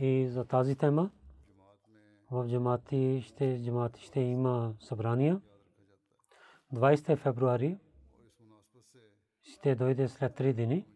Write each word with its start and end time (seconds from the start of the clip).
и 0.00 0.28
за 0.28 0.44
тази 0.44 0.76
тема 0.76 1.10
в 2.30 2.48
джамати 2.48 3.22
ще, 3.22 3.62
джамати 3.64 4.02
ще 4.02 4.20
има 4.20 4.74
събрания. 4.80 5.40
20 6.74 7.16
февруари 7.16 7.78
ще 9.42 9.74
дойде 9.74 10.08
след 10.08 10.38
3 10.38 10.52
дни, 10.52 10.86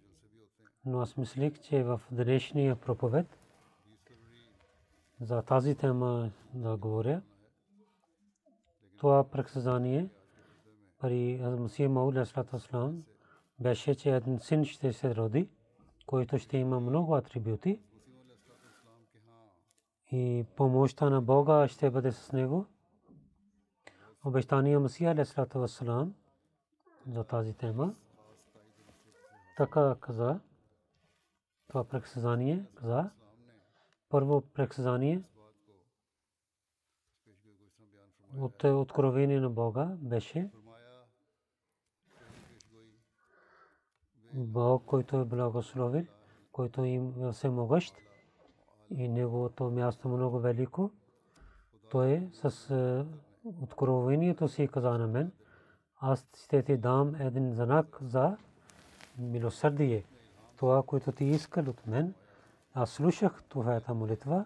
но 0.84 1.00
аз 1.00 1.16
мислих, 1.16 1.60
че 1.60 1.82
в 1.82 2.00
днешния 2.10 2.76
проповед 2.76 3.38
за 5.20 5.42
тази 5.42 5.74
тема 5.74 6.30
да 6.54 6.76
говоря. 6.76 7.22
Това 8.96 9.30
предсказание 9.30 10.08
при 11.00 11.38
Масия 11.38 11.88
Мауд 11.88 12.16
Аслам 12.16 13.04
беше, 13.60 13.94
че 13.94 14.10
един 14.10 14.38
син 14.38 14.64
ще 14.64 14.92
се 14.92 15.14
роди, 15.14 15.48
който 16.06 16.38
ще 16.38 16.56
има 16.56 16.80
много 16.80 17.14
атрибути 17.14 17.80
и 20.14 20.44
помощта 20.56 21.10
на 21.10 21.22
Бога 21.22 21.68
ще 21.68 21.90
бъде 21.90 22.12
с 22.12 22.32
него. 22.32 22.66
Обещания 24.24 24.80
Масия 24.80 25.14
Аслам 25.54 26.14
за 27.08 27.24
тази 27.24 27.54
тема. 27.54 27.94
Така 29.56 29.96
каза, 30.00 30.40
това 31.68 31.84
предсказание 31.84 32.64
каза, 32.74 33.10
първо 34.08 34.40
предсказание 34.40 35.22
от 38.36 38.64
откровение 38.64 39.40
на 39.40 39.50
Бога 39.50 39.96
беше 39.98 40.50
Бог, 44.34 44.84
който 44.84 45.20
е 45.20 45.24
благословил, 45.24 46.06
който 46.52 46.84
им 46.84 47.14
всемогъщ 47.32 47.94
и 48.90 49.08
неговото 49.08 49.70
място 49.70 50.08
много 50.08 50.38
велико. 50.38 50.90
Той 51.90 52.28
с 52.32 53.04
откровението 53.62 54.48
си 54.48 54.68
каза 54.68 54.90
на 54.98 55.06
мен, 55.06 55.32
аз 56.00 56.26
ще 56.44 56.62
ти 56.62 56.76
дам 56.76 57.14
един 57.14 57.52
знак 57.52 57.98
за 58.02 58.36
милосърдие. 59.18 60.04
Това, 60.56 60.82
което 60.82 61.12
ти 61.12 61.24
искал 61.24 61.64
от 61.68 61.86
мен, 61.86 62.14
аз 62.74 62.90
слушах 62.90 63.42
твоята 63.48 63.94
молитва 63.94 64.44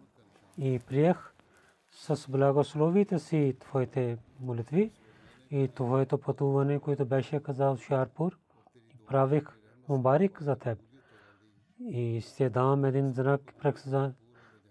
и 0.59 0.81
приех 0.87 1.17
с 1.91 2.31
благословите 2.31 3.19
си 3.19 3.57
твоите 3.61 4.19
молитви 4.41 4.93
и 5.51 5.69
твоето 5.69 6.19
пътуване, 6.19 6.79
което 6.79 7.07
беше 7.07 7.43
казал 7.43 7.77
Шарпур, 7.77 8.39
правих 9.07 9.59
мубарик 9.89 10.43
за 10.43 10.57
теб. 10.57 10.79
И 11.81 12.21
ще 12.21 12.51
дам 12.51 12.85
един 12.85 13.13
знак, 13.13 13.55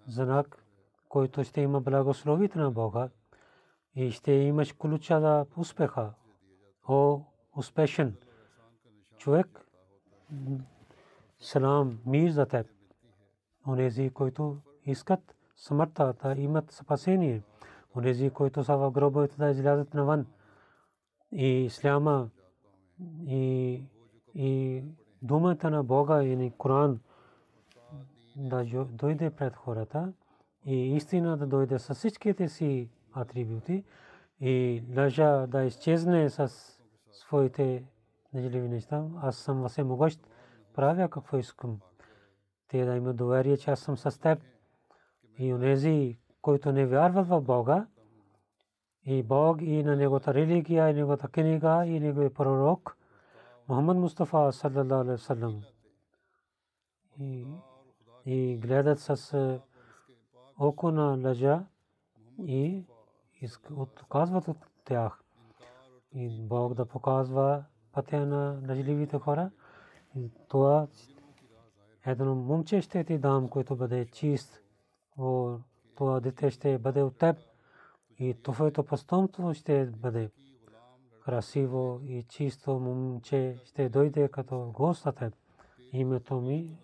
знак, 0.08 0.64
който 1.10 1.44
ще 1.44 1.62
има 1.62 1.82
благословите 1.82 2.60
на 2.60 2.72
Бога 2.72 3.10
и 3.96 4.12
ще 4.12 4.32
имаш 4.32 4.74
ключа 4.74 5.20
за 5.20 5.46
успеха. 5.58 6.14
О, 6.88 7.22
успешен 7.56 8.16
човек, 9.18 9.68
салам, 11.40 12.00
мир 12.06 12.32
за 12.32 12.46
теб. 12.46 12.68
Онези, 13.68 14.10
които 14.10 14.58
искат 14.86 15.36
смъртта 15.56 16.14
да 16.24 16.42
имат 16.42 16.72
спасение. 16.72 17.42
Онези, 17.96 18.30
които 18.30 18.64
са 18.64 18.78
в 18.78 18.92
гробовете 18.92 19.38
да 19.38 19.50
излязат 19.50 19.94
навън. 19.94 20.26
И 21.32 21.46
исляма 21.46 22.30
и, 23.28 23.84
и 24.36 24.84
думата 25.22 25.70
на 25.70 25.84
Бога 25.84 26.24
и 26.24 26.52
Коран 26.58 27.00
да 28.38 28.86
дойде 28.86 29.30
пред 29.30 29.56
хората 29.56 30.14
и 30.66 30.96
истина 30.96 31.38
да 31.38 31.48
дойде 31.48 31.80
с 31.80 31.94
всичките 31.94 32.50
си 32.50 32.90
атрибути 33.14 33.84
и 34.40 34.84
лъжа 34.98 35.48
да 35.48 35.64
изчезне 35.64 36.30
с 36.30 36.52
своите 37.12 37.84
нежеливи 38.34 38.68
неща. 38.68 39.06
Аз 39.22 39.36
съм 39.36 39.68
всемогъщ, 39.68 40.28
правя 40.74 41.10
какво 41.10 41.38
искам. 41.38 41.80
Те 42.68 42.86
да 42.86 42.96
имат 42.96 43.16
доверие, 43.16 43.58
че 43.58 43.72
аз 43.72 43.80
съм 43.80 43.98
с 43.98 44.20
теб. 44.20 44.40
И 45.38 45.54
онези, 45.54 46.18
които 46.42 46.72
не 46.72 46.86
вярват 46.86 47.28
в 47.28 47.42
Бога, 47.42 47.88
и 49.06 49.24
Бог, 49.24 49.62
и 49.62 49.84
на 49.84 49.96
Неговата 49.96 50.34
религия, 50.34 50.90
и 50.90 50.94
Неговата 50.94 51.28
книга, 51.28 51.86
и 51.86 52.00
Неговия 52.00 52.34
пророк, 52.34 52.98
Мухаммад 53.68 53.98
Мустафа, 53.98 54.52
саллаллаху 54.52 55.18
и 58.28 58.58
гледат 58.58 59.00
с 59.00 59.60
око 60.60 60.92
на 60.92 61.18
лъжа 61.28 61.66
и 62.40 62.84
отказват 63.76 64.48
от 64.48 64.58
тях. 64.86 65.24
И 66.16 66.42
Бог 66.42 66.74
да 66.74 66.86
показва 66.86 67.64
пътя 67.92 68.26
на 68.26 68.62
лъжливите 68.70 69.20
хора. 69.20 69.52
Това 70.48 70.88
едно 72.06 72.36
момче 72.36 72.82
ще 72.82 73.04
ти 73.04 73.18
дам, 73.18 73.50
което 73.50 73.76
бъде 73.76 74.06
чист. 74.06 74.62
Това 75.96 76.20
дете 76.20 76.52
ще 76.52 76.78
бъде 76.78 77.02
от 77.02 77.18
теб. 77.18 77.38
И 78.20 78.36
твоето 78.44 78.84
постомство 78.84 79.54
ще 79.54 79.86
бъде 79.86 80.32
красиво 81.26 82.02
и 82.04 82.24
чисто 82.24 82.80
момче 82.80 83.62
ще 83.66 83.90
дойде 83.90 84.28
като 84.28 84.72
гост 84.74 85.06
на 85.06 85.14
теб. 85.14 85.34
Името 85.92 86.42
ми, 86.42 86.78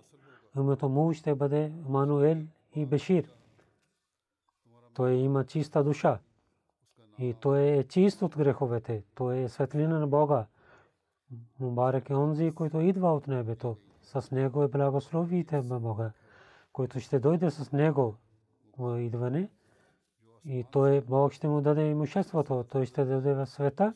името 0.58 0.90
му 0.90 1.14
ще 1.14 1.36
бъде 1.36 1.72
Мануел 1.90 2.38
и 2.76 2.86
Бешир. 2.86 3.34
Той 4.94 5.12
има 5.12 5.46
чиста 5.46 5.84
душа. 5.84 6.20
И 7.20 7.34
той 7.34 7.62
е 7.62 7.84
чист 7.84 8.22
от 8.22 8.38
греховете. 8.38 9.04
Той 9.16 9.38
е 9.38 9.50
светлина 9.50 10.00
на 10.00 10.08
Бога. 10.08 10.46
Мубарак 11.60 12.10
е 12.10 12.16
онзи, 12.16 12.52
който 12.52 12.82
идва 12.82 13.14
от 13.14 13.28
небето. 13.28 13.78
С 14.02 14.32
него 14.32 14.64
е 14.64 14.68
благословите 14.68 15.62
на 15.62 15.80
Бога, 15.80 16.12
който 16.74 17.00
ще 17.00 17.20
дойде 17.20 17.52
с 17.52 17.72
него 17.72 18.16
идване. 18.98 19.50
И 20.46 20.66
той 20.72 21.02
Бог 21.02 21.34
ще 21.34 21.48
му 21.48 21.62
даде 21.62 21.90
имуществото. 21.90 22.66
Той 22.70 22.86
ще 22.86 23.06
даде 23.06 23.34
в 23.34 23.46
света. 23.46 23.94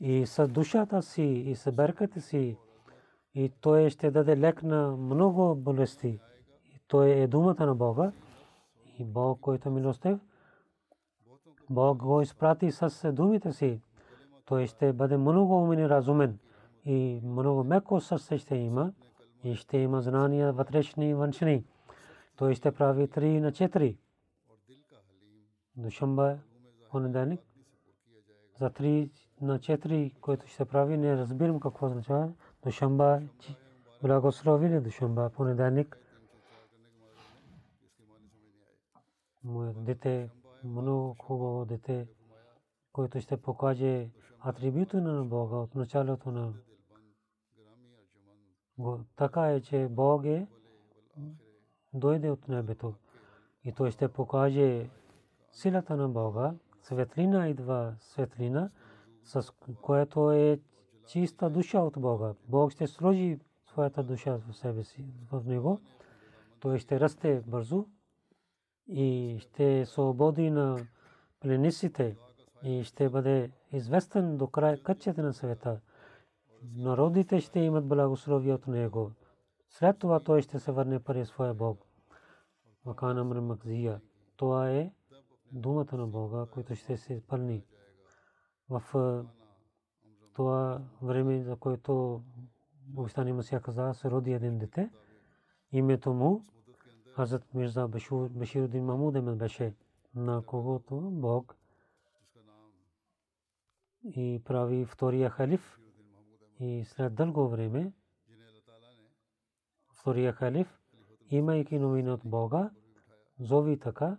И 0.00 0.26
с 0.26 0.48
душата 0.48 1.02
си, 1.02 1.22
и 1.22 1.56
с 1.56 1.72
берката 1.72 2.20
си. 2.20 2.56
И 3.34 3.52
той 3.60 3.90
ще 3.90 4.10
даде 4.10 4.36
лек 4.36 4.62
на 4.62 4.96
много 4.96 5.54
болести. 5.54 6.20
И 6.64 6.80
той 6.88 7.10
е 7.10 7.26
думата 7.26 7.66
на 7.66 7.74
Бога 7.74 8.12
и 8.98 9.04
Бог, 9.04 9.40
който 9.40 9.68
е 9.68 9.72
милостив, 9.72 10.18
Бог 11.70 11.98
го 11.98 12.20
изпрати 12.20 12.70
с 12.70 13.12
думите 13.12 13.52
си. 13.52 13.80
Той 14.44 14.66
ще 14.66 14.92
бъде 14.92 15.16
много 15.16 15.62
умен 15.62 15.78
и 15.78 15.88
разумен 15.88 16.38
и 16.84 17.20
много 17.24 17.64
меко 17.64 18.00
сърце 18.00 18.38
ще 18.38 18.56
има 18.56 18.92
и 19.44 19.54
ще 19.54 19.78
има 19.78 20.02
знания 20.02 20.52
вътрешни 20.52 21.08
и 21.08 21.14
външни. 21.14 21.64
Той 22.36 22.54
ще 22.54 22.72
прави 22.72 23.08
три 23.08 23.40
на 23.40 23.52
четири. 23.52 23.98
Душамба, 25.76 26.38
понеделник, 26.90 27.40
за 28.56 28.70
три 28.70 29.10
на 29.40 29.58
четири, 29.58 30.14
който 30.20 30.46
ще 30.46 30.64
прави, 30.64 30.96
не 30.96 31.16
разбирам 31.16 31.60
какво 31.60 31.86
означава. 31.86 32.32
Душамба, 32.68 33.22
благослови 34.02 34.80
Душамба, 34.80 35.30
понеделник. 35.30 35.98
Моят 39.44 39.84
дете, 39.84 40.30
много 40.64 41.16
хубаво 41.22 41.64
дете, 41.64 42.08
който 42.92 43.20
ще 43.20 43.36
покаже 43.36 44.10
атрибута 44.40 45.00
на 45.00 45.24
Бога 45.24 45.56
от 45.56 45.74
началото 45.74 46.30
на 46.30 46.52
така 49.16 49.52
е, 49.52 49.60
че 49.60 49.88
Бог 49.90 50.24
е 50.24 50.46
дойде 51.94 52.30
от 52.30 52.48
небето 52.48 52.94
и 53.64 53.72
той 53.72 53.90
ще 53.90 54.08
покаже 54.08 54.90
силата 55.52 55.96
на 55.96 56.08
Бога. 56.08 56.54
Светлина 56.82 57.48
идва 57.48 57.94
светлина, 57.98 58.70
с 59.24 59.52
което 59.82 60.32
е 60.32 60.60
чиста 61.08 61.50
душа 61.50 61.80
от 61.80 61.94
Бога. 61.98 62.34
Бог 62.48 62.72
ще 62.72 62.86
сложи 62.86 63.38
своята 63.66 64.02
душа 64.02 64.38
в 64.38 64.56
себе 64.56 64.84
си, 64.84 65.04
в 65.32 65.42
него. 65.46 65.80
Той 66.60 66.78
ще 66.78 67.00
расте 67.00 67.42
бързо 67.46 67.86
и 68.88 69.36
ще 69.40 69.86
свободи 69.86 70.50
на 70.50 70.86
плениците 71.40 72.16
и 72.62 72.84
ще 72.84 73.08
бъде 73.08 73.50
известен 73.72 74.36
до 74.36 74.46
край 74.46 74.82
кътчета 74.82 75.22
на 75.22 75.32
света. 75.32 75.80
Народите 76.76 77.40
ще 77.40 77.60
имат 77.60 77.88
благословие 77.88 78.54
от 78.54 78.66
него. 78.66 79.12
След 79.70 79.98
това 79.98 80.20
той 80.20 80.42
ще 80.42 80.58
се 80.58 80.72
върне 80.72 81.00
при 81.00 81.24
своя 81.24 81.54
Бог. 81.54 81.84
Макана 82.84 83.24
Мрамакзия. 83.24 84.00
Това 84.36 84.70
е 84.70 84.92
думата 85.52 85.96
на 85.96 86.06
Бога, 86.06 86.46
който 86.50 86.74
ще 86.74 86.96
се 86.96 87.14
изпълни. 87.14 87.64
В 88.70 88.82
това 90.34 90.80
време, 91.02 91.42
за 91.42 91.56
което 91.56 92.22
Обещани 92.96 93.32
Масия 93.32 93.60
каза, 93.60 93.94
се 93.94 94.10
роди 94.10 94.32
един 94.32 94.58
дете. 94.58 94.90
Името 95.72 96.12
му 96.12 96.42
Хазрат 97.14 97.54
Мирза 97.54 97.88
Баширудин 98.30 98.84
Махмуд 98.84 99.16
Емел 99.16 99.36
беше, 99.36 99.74
на 100.14 100.42
когото 100.42 101.00
Бог 101.00 101.56
и 104.04 104.42
прави 104.44 104.84
втория 104.84 105.30
халиф. 105.30 105.78
И 106.60 106.84
след 106.84 107.14
дълго 107.14 107.48
време 107.48 107.92
втория 109.94 110.32
халиф, 110.32 110.80
имайки 111.30 111.78
новина 111.78 112.14
от 112.14 112.20
Бога, 112.24 112.70
зови 113.40 113.78
така, 113.78 114.18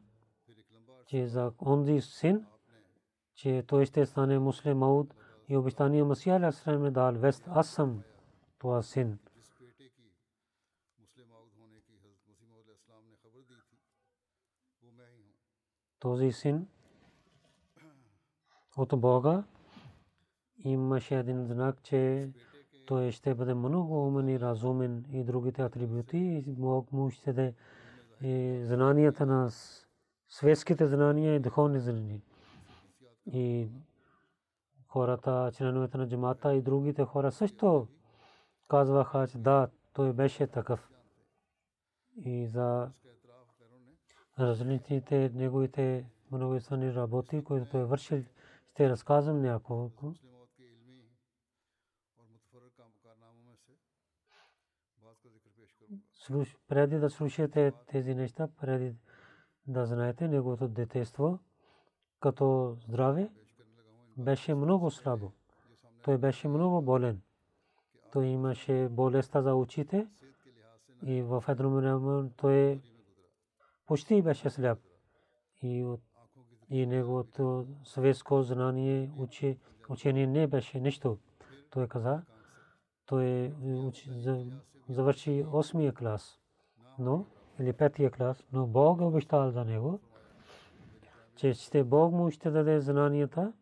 че 1.06 1.28
за 1.28 1.52
онзи 1.62 2.02
син, 2.02 2.46
че 3.36 3.64
той 3.68 3.86
ще 3.86 4.06
стане 4.06 4.40
муслим 4.40 4.78
Мауд 4.78 5.16
и 5.50 5.58
обещания 5.58 6.06
Масия 6.06 6.36
Алясалам 6.36 6.86
е 6.86 6.92
дал 6.92 7.14
вест. 7.14 7.44
Аз 7.48 7.70
съм 7.70 8.04
това 8.60 8.82
син. 8.82 9.20
Този 16.00 16.32
син 16.32 16.68
от 18.78 19.02
Бога 19.02 19.44
имаше 20.64 21.20
един 21.20 21.46
знак, 21.46 21.84
че 21.84 22.30
той 22.86 23.12
ще 23.12 23.36
бъде 23.36 23.54
много 23.54 24.08
умен 24.08 24.30
и 24.30 24.40
разумен 24.40 25.06
и 25.12 25.24
другите 25.24 25.62
атрибути. 25.62 26.44
Бог 26.48 26.92
му 26.92 27.10
ще 27.10 27.34
даде 27.34 28.66
знанията 28.66 29.26
на 29.26 29.50
светските 30.28 30.88
знания 30.88 31.36
и 31.36 31.40
духовни 31.40 31.80
знания. 31.80 32.22
И 33.26 33.70
хората, 34.90 35.52
членовете 35.54 35.98
на 35.98 36.08
джамата 36.10 36.56
и 36.56 36.62
другите 36.62 37.06
хора 37.06 37.32
също 37.32 37.88
казваха, 38.68 39.28
че 39.28 39.38
да, 39.38 39.70
той 39.94 40.14
беше 40.14 40.48
такъв. 40.48 40.90
И 42.26 42.48
за 42.48 42.92
различните 44.40 45.32
неговите 45.34 46.10
многословни 46.32 46.96
работи, 46.96 47.44
които 47.44 47.72
той 47.72 47.84
вършил, 47.84 48.24
ще 48.72 48.90
разказвам 48.90 49.42
няколко. 49.42 50.14
преди 56.68 57.00
да 57.00 57.10
слушате 57.10 57.74
тези 57.88 58.16
неща, 58.16 58.48
преди 58.62 58.96
да 59.68 59.86
знаете 59.86 60.28
неговото 60.28 60.68
детество, 60.68 61.40
като 62.20 62.78
здраве, 62.88 63.30
беше 64.20 64.56
много 64.56 64.92
слабо. 64.92 65.32
Той 66.04 66.18
беше 66.18 66.48
много 66.48 66.82
болен. 66.82 67.22
Той 68.12 68.26
имаше 68.26 68.88
болестта 68.92 69.42
за 69.42 69.56
очите 69.56 70.08
и 71.06 71.22
в 71.22 71.44
едно 71.48 72.30
той 72.38 72.82
почти 73.86 74.22
беше 74.22 74.50
сляп. 74.50 74.80
И, 75.62 75.84
от, 75.84 76.02
и 76.70 76.86
неговото 76.86 77.68
светско 77.84 78.42
знание, 78.42 79.12
учение 79.90 80.28
не 80.28 80.48
беше 80.48 80.80
нищо. 80.80 81.18
Той 81.70 81.88
каза, 81.88 82.22
той 83.06 83.54
завърши 84.90 85.46
8 85.46 85.96
клас, 85.96 86.40
но 87.00 87.26
или 87.60 87.74
5 87.74 88.12
клас, 88.12 88.48
но 88.54 88.68
Бог 88.68 89.02
обещал 89.02 89.52
за 89.52 89.66
него, 89.66 90.00
че 91.36 91.54
ще 91.54 91.84
Бог 91.84 92.14
му 92.14 92.32
ще 92.32 92.52
даде 92.52 92.80
знанията 92.80 93.54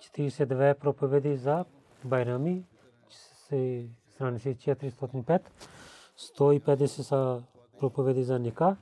42 0.00 0.74
проповеди 0.74 1.36
за 1.36 1.64
Байрами 2.04 2.64
страници 4.14 4.56
405 4.56 5.40
150 6.18 6.86
са 6.86 7.42
проповеди 7.80 8.24
за 8.24 8.38
Ника. 8.38 8.76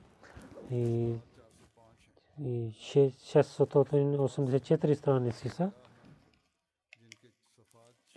И 0.71 1.13
684 2.41 4.93
страници 4.93 5.49
са 5.49 5.71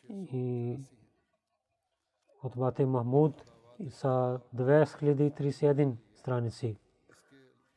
и 0.09 0.78
от 2.43 2.57
Бате 2.57 2.87
Махмуд 2.87 3.45
са 3.90 4.40
2031 4.57 5.97
страници. 6.14 6.76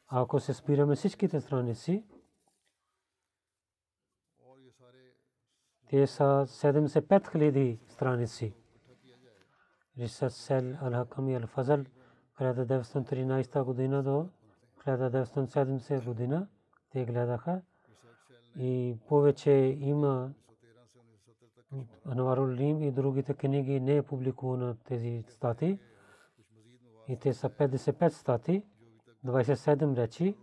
Ако 0.07 0.39
се 0.39 0.53
спираме 0.53 0.95
всичките 0.95 1.41
страници, 1.41 2.03
те 5.89 6.07
са 6.07 6.45
75 6.47 7.35
000 7.35 7.79
страници. 7.89 8.53
Рисат 9.97 10.33
Сел 10.33 10.63
Ал-Хаками 10.63 11.45
Ал-Фазал 11.45 11.85
1913 12.39 13.63
година 13.63 14.03
до 14.03 14.29
1970 14.87 16.05
година 16.05 16.47
те 16.91 17.05
гледаха 17.05 17.61
и 18.57 18.97
повече 19.07 19.51
има 19.79 20.33
Анварул 22.05 22.47
Лим 22.47 22.81
и 22.81 22.91
другите 22.91 23.33
книги 23.33 23.79
не 23.79 23.95
е 23.95 24.01
публикувано 24.03 24.75
тези 24.75 25.23
стати. 25.29 25.79
И 27.07 27.17
те 27.17 27.33
са 27.33 27.49
55 27.49 28.09
стати, 28.09 28.63
27 29.25 29.97
речи 29.97 30.35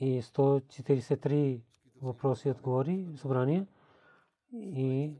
и 0.00 0.22
143 0.22 1.60
въпроси 2.02 2.50
отговори 2.50 3.06
събрания 3.16 3.66
и 4.52 5.12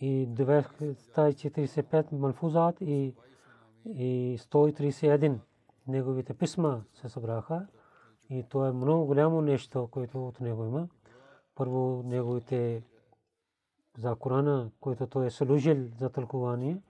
и 0.00 0.28
245 0.28 2.12
малфузат 2.12 2.76
и 2.80 3.14
и 3.86 4.38
131 4.38 5.38
неговите 5.88 6.34
писма 6.34 6.84
се 6.94 7.08
събраха 7.08 7.66
и 8.30 8.44
то 8.48 8.66
е 8.66 8.72
много 8.72 9.06
голямо 9.06 9.40
нещо, 9.40 9.88
което 9.90 10.28
от 10.28 10.40
него 10.40 10.64
има. 10.64 10.88
Първо 11.54 12.02
неговите 12.06 12.82
за 13.98 14.14
Корана, 14.14 14.70
който 14.80 15.06
той 15.06 15.26
е 15.26 15.30
служил 15.30 15.88
за 15.98 16.10
тълкование 16.10 16.82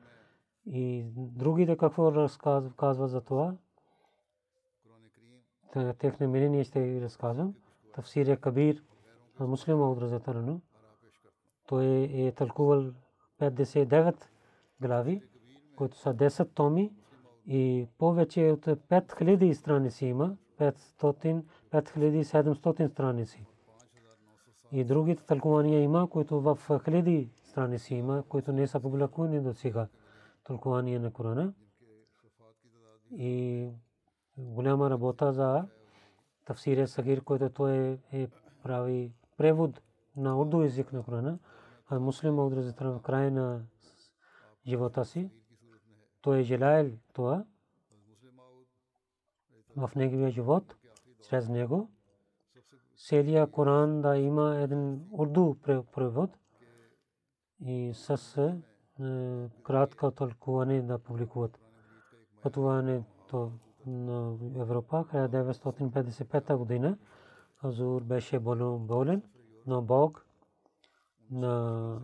и 0.67 1.05
другите 1.15 1.77
какво 1.77 2.13
разказва 2.13 3.09
за 3.09 3.21
това. 3.21 3.55
Техне 5.99 6.27
мнение 6.27 6.65
ще 6.65 7.01
разказвам. 7.01 7.55
Тафсир 7.95 8.41
Кабир 8.41 8.83
муслима 9.41 9.91
от 9.91 9.99
Разатарано. 9.99 10.61
Той 11.67 11.87
е 12.13 12.33
тълкувал 12.33 12.93
59 13.41 14.25
глави, 14.81 15.23
които 15.79 15.97
са 15.97 16.15
10 16.15 16.55
томи 16.55 16.93
и 17.47 17.87
повече 17.99 18.51
от 18.51 18.67
5000 18.67 19.53
страници 19.53 20.07
има, 20.07 20.37
500, 20.59 21.43
5700 21.71 22.93
страници. 22.93 23.45
И 24.73 24.85
другите 24.85 25.23
тълкования 25.23 25.81
има, 25.81 26.11
които 26.11 26.41
в 26.41 26.59
хиляди 26.85 27.31
страници 27.45 27.95
има, 27.95 28.23
които 28.29 28.53
не 28.53 28.67
са 28.67 28.81
публикувани 28.81 29.41
до 29.41 29.55
сега. 29.55 29.89
Тълкования 30.45 31.01
на 31.01 31.13
Корана. 31.13 31.53
И 33.17 33.69
голяма 34.39 34.91
работа 34.91 35.33
за 35.33 35.65
тафсире 36.45 36.87
Сагир, 36.87 37.25
който 37.25 37.51
той 37.51 37.99
е 38.13 38.29
прави 38.63 39.13
превод 39.37 39.83
на 40.17 40.41
урду 40.41 40.63
език 40.63 40.93
на 40.93 41.03
Корана. 41.03 41.39
А 41.89 41.99
муслим 41.99 42.39
от 42.39 42.55
в 42.81 43.01
края 43.03 43.31
на 43.31 43.61
живота 44.67 45.05
си. 45.05 45.31
Той 46.23 46.39
е 46.39 46.43
желаял 46.43 46.91
това 47.13 47.45
в 49.77 49.91
неговия 49.97 50.31
живот, 50.31 50.77
чрез 51.29 51.49
него 51.49 51.91
целия 52.97 53.47
Коран 53.47 54.03
да 54.03 54.17
има 54.17 54.57
един 54.57 55.09
урду 55.13 55.55
превод 55.95 56.31
и 57.61 57.93
с 57.95 58.17
кратко 59.63 60.11
тълкуване 60.11 60.83
да 60.83 60.99
публикуват. 60.99 61.61
Пътуването 62.43 63.53
на 63.87 64.37
Европа 64.57 65.05
1955 65.13 66.57
година 66.57 66.99
Хазур 67.57 68.03
беше 68.03 68.39
болен, 68.39 69.23
но 69.67 69.83
Бог 69.83 70.27
на 71.31 72.01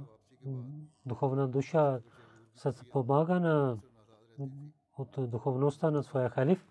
духовна 1.06 1.49
душа 1.49 2.00
с 2.54 2.85
помага 2.92 3.40
на 3.40 3.78
от 4.99 5.31
духовността 5.31 5.91
на 5.91 6.03
своя 6.03 6.29
халиф 6.29 6.67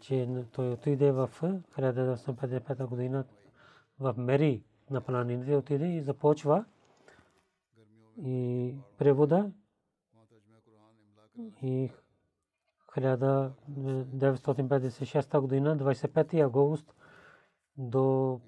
че 0.00 0.44
той 0.52 0.72
отиде 0.72 1.12
в 1.12 1.30
1955 1.42 2.86
година 2.86 3.24
в 4.00 4.14
Мери 4.18 4.62
на 4.90 5.00
планините 5.00 5.56
отиде 5.56 5.86
и 5.86 6.02
започва 6.02 6.64
и 8.22 8.74
превода 8.98 9.50
и 11.62 11.90
1956 12.96 15.40
година 15.40 15.78
25 15.78 16.40
август 16.40 16.94
до 17.76 18.40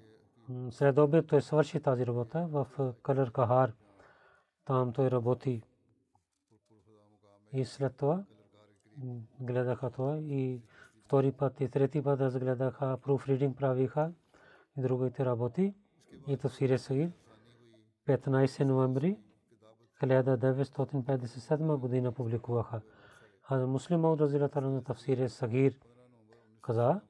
средобед 0.69 1.27
той 1.27 1.41
свърши 1.41 1.79
тази 1.79 2.07
работа 2.07 2.47
в 2.51 2.67
Калър 3.03 3.31
Кахар. 3.31 3.73
Там 4.65 4.93
той 4.93 5.11
работи. 5.11 5.63
И 7.53 7.65
след 7.65 7.95
това 7.95 8.23
гледаха 9.41 9.89
това 9.89 10.17
и 10.17 10.61
втори 11.05 11.31
път 11.31 11.61
и 11.61 11.69
трети 11.69 12.01
път 12.01 12.19
разгледаха, 12.19 12.97
пруфридинг 13.03 13.57
правиха 13.57 14.11
и 14.77 14.81
другите 14.81 15.25
работи. 15.25 15.73
И 16.27 16.37
Тафсире 16.37 16.77
Сагир 16.77 17.11
15 18.07 18.63
ноември 18.63 19.17
1957 20.01 21.77
година 21.77 22.11
публикуваха. 22.11 22.81
А 23.49 23.67
муслим 23.67 24.05
от 24.05 24.21
Разилата 24.21 24.61
на 24.61 24.83
Тафсире 24.83 25.29
Сагир 25.29 25.73
каза, 26.61 27.01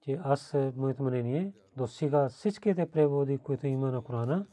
че 0.00 0.20
аз 0.24 0.56
моето 0.76 1.02
мнение 1.02 1.52
до 1.76 1.86
сега 1.86 2.28
всичките 2.28 2.90
преводи, 2.90 3.38
които 3.38 3.66
има 3.66 3.90
на 3.90 4.02
Корана 4.02 4.46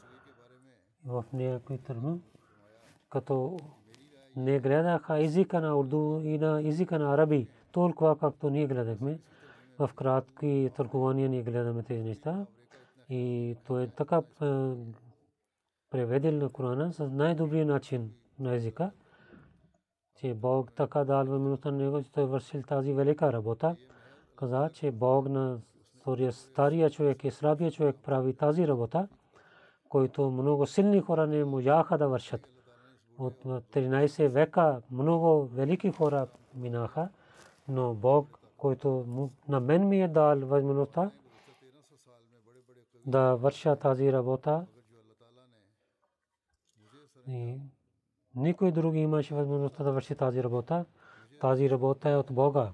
в 1.05 1.25
някои 1.34 1.77
термин, 1.77 2.24
като 3.10 3.57
не 4.38 4.60
гледаха 4.60 5.24
езика 5.24 5.62
на 5.62 5.77
урду 5.77 6.22
и 6.24 6.38
на 6.38 6.62
езика 6.67 7.00
на 7.00 7.13
араби, 7.13 7.48
толкова 7.72 8.17
както 8.17 8.50
ние 8.50 8.67
гледахме. 8.67 9.20
В 9.79 9.89
кратки 9.96 10.72
тълкования 10.75 11.29
ние 11.29 11.44
гледаме 11.44 11.84
тези 11.84 12.03
неща. 12.03 12.46
И 13.10 13.56
то 13.67 13.79
е 13.79 13.88
така 13.88 14.22
преведел 15.89 16.32
на 16.32 16.50
Корана 16.50 16.94
с 16.94 17.10
най-добрия 17.10 17.65
начин 17.65 18.12
на 18.39 18.56
езика, 18.56 18.91
че 20.15 20.34
Бог 20.34 20.74
така 20.74 21.03
дал 21.03 21.25
възможността 21.25 21.72
на 21.72 21.77
него, 21.77 22.03
че 22.03 22.12
той 22.12 22.25
вършил 22.25 22.62
тази 22.62 22.94
велика 22.94 23.34
работа. 23.34 23.75
Каза, 24.36 24.70
че 24.74 24.91
Бог 24.91 25.29
на 25.29 25.60
стария 26.32 26.89
човек 26.89 27.24
и 27.24 27.32
слабия 27.32 27.72
човек 27.72 27.96
прави 28.03 28.34
тази 28.34 28.67
работа, 28.67 29.08
който 29.89 30.32
много 30.32 30.65
силни 30.65 31.01
хора 31.01 31.27
не 31.27 31.46
можаха 31.46 31.98
да 31.98 32.08
вършат. 32.08 32.57
От 33.17 33.43
13 33.43 34.27
века 34.27 34.81
много 34.91 35.45
велики 35.45 35.91
хора 35.91 36.27
минаха 36.55 37.09
но 37.67 37.93
Бог, 37.93 38.39
който 38.57 39.05
на 39.47 39.59
мен 39.59 39.88
ми 39.88 40.01
е 40.01 40.07
дал 40.07 40.39
възможността 40.39 41.12
да 43.05 43.36
върша 43.36 43.75
тази 43.75 44.13
работа, 44.13 44.65
и 47.27 47.59
никой 48.36 48.71
друг 48.71 48.95
имаше 48.95 49.36
възможността 49.36 49.83
да 49.83 49.91
върши 49.91 50.15
тази 50.15 50.43
работа. 50.43 50.86
Тази 51.41 51.69
работа 51.69 52.09
е 52.09 52.15
от 52.15 52.31
Бога. 52.31 52.74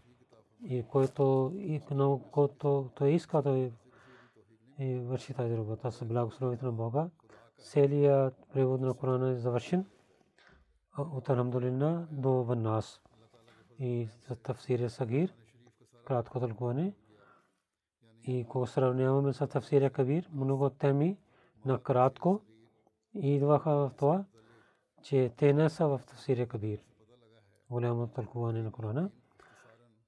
И 0.65 0.83
който, 0.83 1.51
и, 1.55 1.81
който 2.31 2.89
той 2.95 3.09
иска 3.09 3.41
да 3.41 3.69
върши 4.79 5.33
тази 5.33 5.57
работа 5.57 5.91
с 5.91 6.05
благословението 6.05 6.65
на 6.65 6.71
Бога. 6.71 7.09
Целият 7.57 8.35
превод 8.53 8.81
на 8.81 8.93
Корана 8.93 9.29
е 9.29 9.35
завършен 9.35 9.85
от 10.97 11.29
Алхамдулилlah 11.29 12.05
до 12.11 12.43
Ваннас 12.43 13.01
и 13.79 14.09
за 14.27 14.35
тафсир 14.35 14.87
Сагир, 14.89 15.33
кратко 16.05 16.39
тълкуване. 16.39 16.93
И 18.23 18.41
ако 18.41 18.67
сравняваме 18.67 19.33
с 19.33 19.47
тафсир 19.47 19.91
Кабир, 19.91 20.29
много 20.33 20.69
теми 20.69 21.17
на 21.65 21.79
кратко 21.79 22.41
идваха 23.15 23.71
в 23.71 23.91
това, 23.97 24.25
че 25.03 25.31
те 25.37 25.53
не 25.53 25.69
са 25.69 25.87
в 25.87 26.01
Тафсир 26.07 26.47
Кабир. 26.47 26.79
Голямо 27.69 28.07
тълкуване 28.07 28.61
на 28.61 28.71
Корана. 28.71 29.09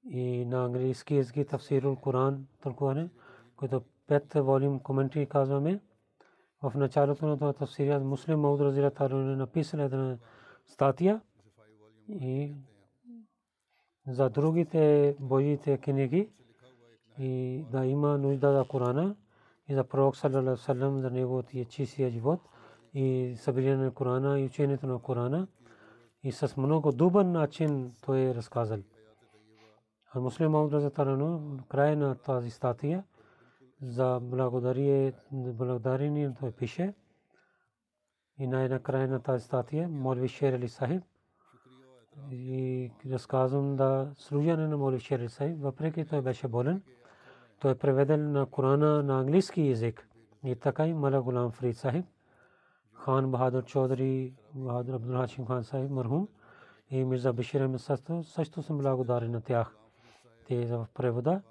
И 0.10 0.46
на 0.46 0.66
английски 0.66 1.16
език 1.16 1.48
Тафсирул 1.48 1.96
Коран 1.96 2.48
тълкуване, 2.62 3.10
което 3.56 3.82
пет 4.08 4.34
волюм 4.34 4.80
коментари 4.80 5.26
казваме. 5.26 5.80
В 6.64 6.74
началото 6.76 7.26
на 7.26 7.38
това 7.38 7.54
тафсир 7.54 8.00
Муслим 8.00 8.40
Мауд 8.40 8.62
Разира 8.62 8.92
Талун 8.92 9.34
е 9.34 9.36
написал 9.36 9.80
една 9.80 10.18
статия 10.68 11.22
и 12.10 12.54
за 14.08 14.30
другите 14.30 15.16
Божите 15.20 15.78
книги 15.78 16.30
и 17.20 17.64
да 17.72 17.86
има 17.86 18.18
нужда 18.18 18.54
за 18.54 18.66
Корана 18.68 19.16
и 19.68 19.76
за 19.76 19.84
пророк 19.84 20.18
саллалаху 20.18 20.58
салям 20.58 21.00
за 21.00 21.12
неговия 21.12 21.66
чистия 21.66 22.10
живот 22.10 22.42
и 22.94 23.36
събиране 23.38 23.84
на 23.84 23.92
Корана 23.92 24.40
и 24.40 24.46
учението 24.46 24.88
на 24.88 25.00
Корана 25.00 25.48
и 26.24 26.32
с 26.32 26.58
много 26.58 26.92
добър 26.92 27.26
начин 27.26 27.92
той 28.06 28.20
е 28.20 28.36
разказал. 28.36 28.80
А 30.14 30.20
муслим 30.20 30.52
Мауд 30.52 30.74
Разира 30.74 31.40
край 31.70 31.96
на 31.96 32.16
тази 32.16 32.50
статия 32.50 33.04
за 33.82 34.20
благодарение 34.22 35.14
той 36.40 36.52
пише. 36.52 36.94
И 38.40 38.48
най-накрая 38.48 39.08
на 39.08 39.20
тази 39.20 39.46
статия, 39.46 39.90
Молви 39.90 40.28
Шер 40.28 40.54
Али 40.54 40.70
Сахиб, 40.70 41.04
и 42.32 42.92
разказвам 43.12 43.76
да 43.76 44.12
служане 44.16 44.68
на 44.68 44.78
Молви 44.78 45.00
Шер 45.00 45.20
Али 45.20 45.30
Сахиб, 45.30 45.58
въпреки 45.62 46.06
той 46.06 46.22
беше 46.22 46.48
болен. 46.48 46.82
Той 47.60 47.72
е 47.72 47.76
преведел 47.76 48.18
на 48.18 48.46
Корана 48.46 49.04
на 49.04 49.20
английски 49.20 49.62
язик. 49.62 50.10
И 50.44 50.56
така 50.56 50.88
и 50.88 50.94
Мала 50.94 51.22
Гулам 51.22 51.52
Фрид 51.52 51.78
Сахиб, 51.78 52.06
Хан 52.94 53.32
Бахадур 53.32 53.64
Чодри, 53.64 54.34
Бахадур 54.54 54.94
Абдул 54.94 55.18
Хашим 55.18 55.46
Хан 55.46 55.64
Сахиб, 55.64 55.92
Мархум 55.92 56.28
и 56.90 57.04
Мирза 57.04 57.34
Бишир 57.34 57.62
Ахмед 57.62 58.26
също 58.26 58.64
съм 58.64 58.78
благодарен 58.78 59.32
на 59.32 59.42
тях. 59.42 59.76
Те 60.48 60.66
в 60.66 60.88
превода 60.94 61.42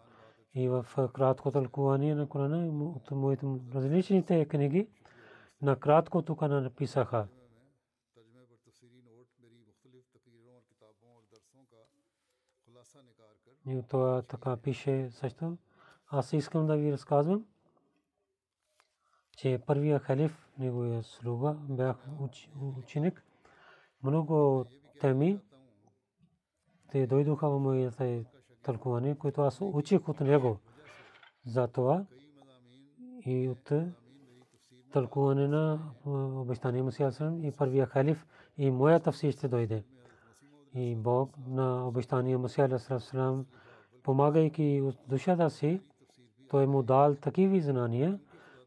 и 0.54 0.68
в 0.68 0.86
кратко 1.14 1.50
тълкуване 1.50 2.14
на 2.14 2.28
Корана 2.28 2.86
от 2.96 3.10
моите 3.10 3.46
различните 3.74 4.44
книги 4.44 4.88
на 5.64 5.76
кратко 5.76 6.22
тук 6.22 6.40
написаха. 6.40 7.28
И 13.66 13.82
това 13.88 14.22
така 14.22 14.56
пише 14.56 15.10
също. 15.10 15.58
Аз 16.06 16.32
искам 16.32 16.66
да 16.66 16.76
ви 16.76 16.92
разказвам, 16.92 17.46
че 19.36 19.62
първия 19.66 19.98
халиф, 19.98 20.48
неговия 20.58 21.02
слуга, 21.02 21.56
бях 21.68 21.96
ученик. 22.78 23.24
Много 24.02 24.64
теми 25.00 25.40
те 26.90 27.06
дойдоха 27.06 27.50
в 27.50 27.58
моите 27.58 28.24
тълкуване, 28.62 29.18
което 29.18 29.42
аз 29.42 29.60
учих 29.60 30.08
от 30.08 30.20
него. 30.20 30.58
За 31.46 31.68
това 31.68 32.06
и 33.26 33.48
от 33.48 33.72
тълкуване 34.94 35.48
на 35.48 35.78
обещания 36.40 36.84
Масия 36.84 37.12
и 37.42 37.52
първия 37.52 37.86
халиф 37.86 38.26
и 38.58 38.70
моя 38.70 39.00
тафсир 39.00 39.32
ще 39.32 39.48
дойде. 39.48 39.84
И 40.74 40.96
Бог 40.96 41.30
на 41.48 41.88
обещания 41.88 42.38
Масия 42.38 42.78
Салам, 42.78 43.46
помагайки 44.02 44.82
от 44.84 44.96
душата 45.08 45.50
си, 45.50 45.80
той 46.50 46.66
му 46.66 46.82
дал 46.82 47.14
такива 47.14 47.60
знания, 47.60 48.18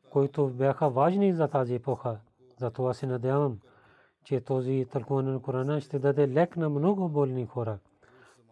които 0.09 0.47
бяха 0.47 0.89
важни 0.89 1.33
за 1.33 1.47
тази 1.47 1.75
епоха. 1.75 2.19
Затова 2.59 2.93
се 2.93 3.07
надявам, 3.07 3.59
че 4.23 4.41
този 4.41 4.85
тълкуване 4.91 5.31
на 5.31 5.41
Корана 5.41 5.81
ще 5.81 5.99
даде 5.99 6.27
лек 6.27 6.57
на 6.57 6.69
много 6.69 7.09
болни 7.09 7.45
хора 7.45 7.77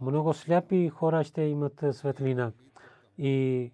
много 0.01 0.33
сляпи 0.33 0.89
хора 0.89 1.23
ще 1.23 1.41
имат 1.41 1.83
светлина 1.91 2.51
и 3.17 3.71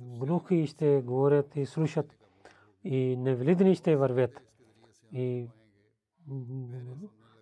глухи 0.00 0.66
ще 0.66 1.02
говорят 1.02 1.56
и 1.56 1.66
слушат 1.66 2.25
и 2.86 3.16
невлидни 3.16 3.74
ще 3.74 3.96
вървят. 3.96 4.40
И 5.12 5.48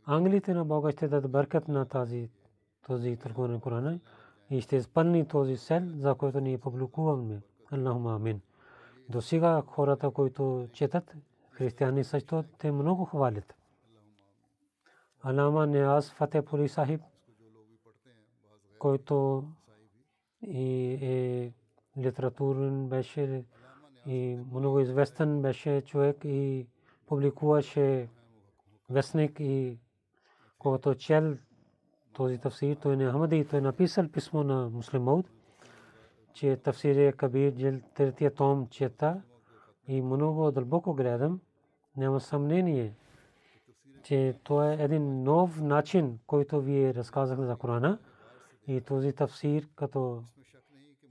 англите 0.07 0.55
на 0.55 0.65
Бога 0.65 0.91
ще 0.93 1.09
дадат 1.09 1.31
бъркат 1.31 1.69
на 1.69 1.87
тази 1.87 2.31
този 2.87 3.17
търгуване 3.17 3.61
Корана 3.61 4.01
и 4.51 4.61
ще 4.61 4.77
изпълни 4.77 5.29
този 5.29 5.57
сел, 5.57 5.83
за 5.97 6.15
който 6.15 6.41
ние 6.41 6.59
публикуваме. 6.59 7.41
Аллахума 7.71 8.15
амин. 8.15 8.41
До 9.09 9.21
сега 9.21 9.63
хората, 9.67 10.11
които 10.11 10.69
четат, 10.73 11.17
християни 11.51 12.05
също, 12.05 12.45
те 12.59 12.73
много 12.73 13.05
хвалят. 13.05 13.55
Алама 15.23 15.67
Неаз 15.67 16.13
Фатепури 16.13 16.69
Сахиб 16.69 17.01
който 18.85 19.45
и 20.43 20.99
е 21.03 21.53
литературен 21.99 22.89
беше 22.89 23.45
и 24.07 24.39
много 24.53 24.81
известен 24.81 25.43
беше 25.43 25.81
човек 25.81 26.17
и 26.25 26.67
публикуваше 27.07 28.09
вестник 28.91 29.41
и 29.41 29.79
когато 30.59 30.95
чел 30.95 31.37
този 32.13 32.39
тафсир, 32.39 32.77
той 32.77 32.97
не 32.97 33.11
Ахмади, 33.11 33.45
той 33.45 33.61
написал 33.61 34.09
писмо 34.09 34.43
на 34.43 34.71
муслимот, 34.71 35.27
че 36.33 36.57
тафсир 36.57 36.97
е 36.97 37.13
Кабир, 37.13 37.53
джел 37.53 37.81
третия 37.95 38.35
том 38.35 38.69
чета 38.69 39.23
и 39.89 40.03
много 40.03 40.51
дълбоко 40.51 40.95
гледам, 40.95 41.41
няма 41.97 42.21
съмнение, 42.21 42.95
че 44.03 44.37
това 44.45 44.73
е 44.73 44.77
един 44.81 45.23
нов 45.23 45.61
начин, 45.61 46.19
който 46.27 46.61
вие 46.61 46.95
разказахте 46.95 47.45
за 47.45 47.57
Корана. 47.57 47.99
И 48.67 48.81
този 48.81 49.13
тафсир, 49.13 49.69
като 49.77 50.23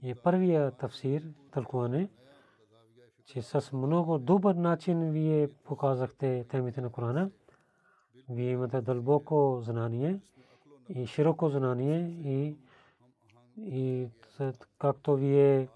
е 0.02 0.14
първия 0.14 0.70
тафсир, 0.70 1.22
тълкуване, 1.50 2.08
че 3.26 3.42
с 3.42 3.72
много 3.72 4.18
добър 4.18 4.54
начин 4.54 5.10
вие 5.10 5.48
показахте 5.64 6.44
темите 6.48 6.80
на 6.80 6.90
Корана. 6.90 7.30
Вие 8.28 8.50
имате 8.50 8.80
дълбоко 8.80 9.58
знание 9.62 10.20
и 10.88 11.06
широко 11.06 11.48
знание 11.48 12.00
и, 12.24 12.56
и 13.58 14.08
както 14.78 15.16
вие 15.16 15.68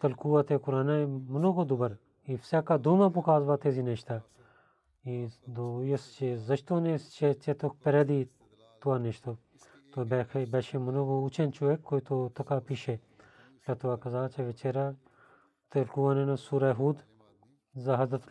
тълкувате 0.00 0.58
Корана 0.58 1.00
е 1.00 1.06
много 1.06 1.64
добър. 1.64 1.96
И 2.28 2.36
всяка 2.36 2.78
дума 2.78 3.12
показва 3.12 3.58
тези 3.58 3.82
неща. 3.82 4.20
И 5.06 5.28
до 5.48 5.96
че 6.18 6.36
защо 6.36 6.80
не 6.80 6.98
четох 7.34 7.76
преди 7.84 8.28
това 8.80 8.98
нещо. 8.98 9.36
Той 9.94 10.04
беше 10.46 10.78
много 10.78 11.24
учен 11.24 11.52
човек, 11.52 11.80
който 11.80 12.30
така 12.34 12.60
пише. 12.60 13.00
След 13.64 13.78
това 13.78 14.00
каза, 14.00 14.28
че 14.34 14.42
вечера 14.42 14.94
тълкуване 15.70 16.24
на 16.24 16.36
Сура 16.36 16.74
Худ 16.74 17.04
за 17.76 17.96
Хазрат 17.96 18.26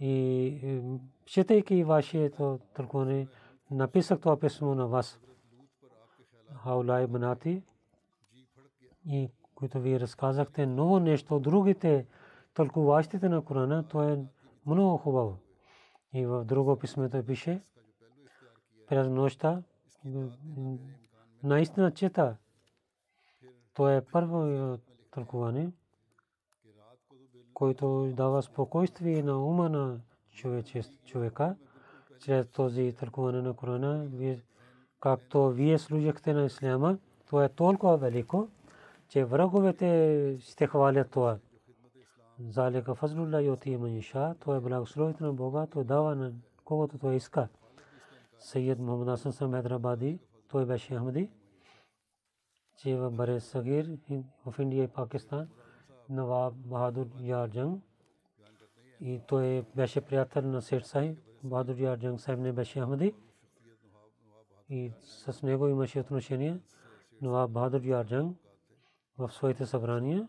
и 0.00 0.82
четейки 1.24 1.84
вашето 1.84 2.60
тълкуване, 2.74 3.28
написах 3.70 4.20
това 4.20 4.40
писмо 4.40 4.74
на 4.74 4.86
вас. 4.86 5.20
Хаулай 6.62 7.06
Банати 7.06 7.62
и 9.06 9.30
които 9.54 9.80
вие 9.80 10.00
разказахте 10.00 10.66
ново 10.66 10.98
нещо 10.98 11.40
другите 11.40 12.06
тълкуващите 12.54 13.28
на 13.28 13.44
Корана, 13.44 13.88
то 13.88 14.02
е 14.02 14.24
много 14.66 14.96
хубаво. 14.96 15.38
И 16.12 16.26
в 16.26 16.44
друго 16.44 16.78
писмето 16.78 17.26
пише, 17.26 17.62
през 18.88 19.08
нощта 19.08 19.62
наистина 21.42 21.90
чета. 21.90 22.36
То 23.74 23.88
е 23.88 24.04
първо 24.12 24.78
тълкуване, 25.12 25.72
който 27.54 28.12
дава 28.16 28.42
спокойствие 28.42 29.22
на 29.22 29.46
ума 29.46 29.68
на 29.68 30.00
човека 31.04 31.56
чрез 32.20 32.46
този 32.46 32.94
тълкуване 32.98 33.42
на 33.42 33.54
Корана. 33.54 34.10
Както 35.00 35.48
вие 35.48 35.78
служихте 35.78 36.32
на 36.32 36.44
Исляма, 36.44 36.98
то 37.30 37.42
е 37.42 37.48
толкова 37.48 37.96
велико, 37.96 38.48
че 39.08 39.24
враговете 39.24 40.36
ще 40.40 40.66
хвалят 40.66 41.10
това. 41.10 41.38
Залика 42.48 42.94
фазлула 42.94 43.42
йоти 43.42 43.76
маниша, 43.76 44.34
то 44.40 44.54
е 44.54 44.60
благословите 44.60 45.24
на 45.24 45.32
Бога, 45.32 45.66
то 45.66 45.84
дава 45.84 46.14
на 46.14 46.32
когото 46.64 46.98
той 46.98 47.14
иска. 47.14 47.48
Сейд 48.38 48.78
Мухаммад 48.78 49.08
Асан 49.26 49.52
Хедрабади, 49.52 50.18
той 50.48 50.66
беше 50.66 50.94
Ахмади. 50.96 51.30
شی 52.82 52.92
و 53.00 53.08
برے 53.18 53.38
صغیر 53.52 53.84
آف 54.46 54.54
انڈیا، 54.60 54.84
پاکستان، 54.94 55.44
نواب 56.16 56.52
بہادر 56.70 57.06
یار 57.30 57.48
جنگ۔ 57.56 57.72
یہ 59.06 59.18
تے 59.28 59.60
بحش 59.76 59.92
پریاتھر 60.06 60.42
ن 60.42 60.60
سیٹ 60.66 60.84
سائی 60.86 61.08
بہادر 61.50 61.76
یار 61.84 61.96
جنگ 62.02 62.16
صاحب 62.24 62.38
نیش 62.44 62.76
احمدی 62.76 63.10
سسنگو 65.24 65.64
ایما 65.70 65.84
شیت 65.92 66.12
نشینیہ 66.12 66.52
نواب 67.22 67.48
بہادر 67.54 67.82
یار 67.92 68.04
جنگ 68.12 68.28
افسویت 69.18 69.62
صبرانیہ۔ 69.70 70.20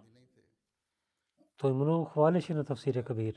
تنوع 1.60 2.04
خوال 2.12 2.39
شین 2.46 2.58
تفصیر 2.70 2.96
قبیر 3.08 3.36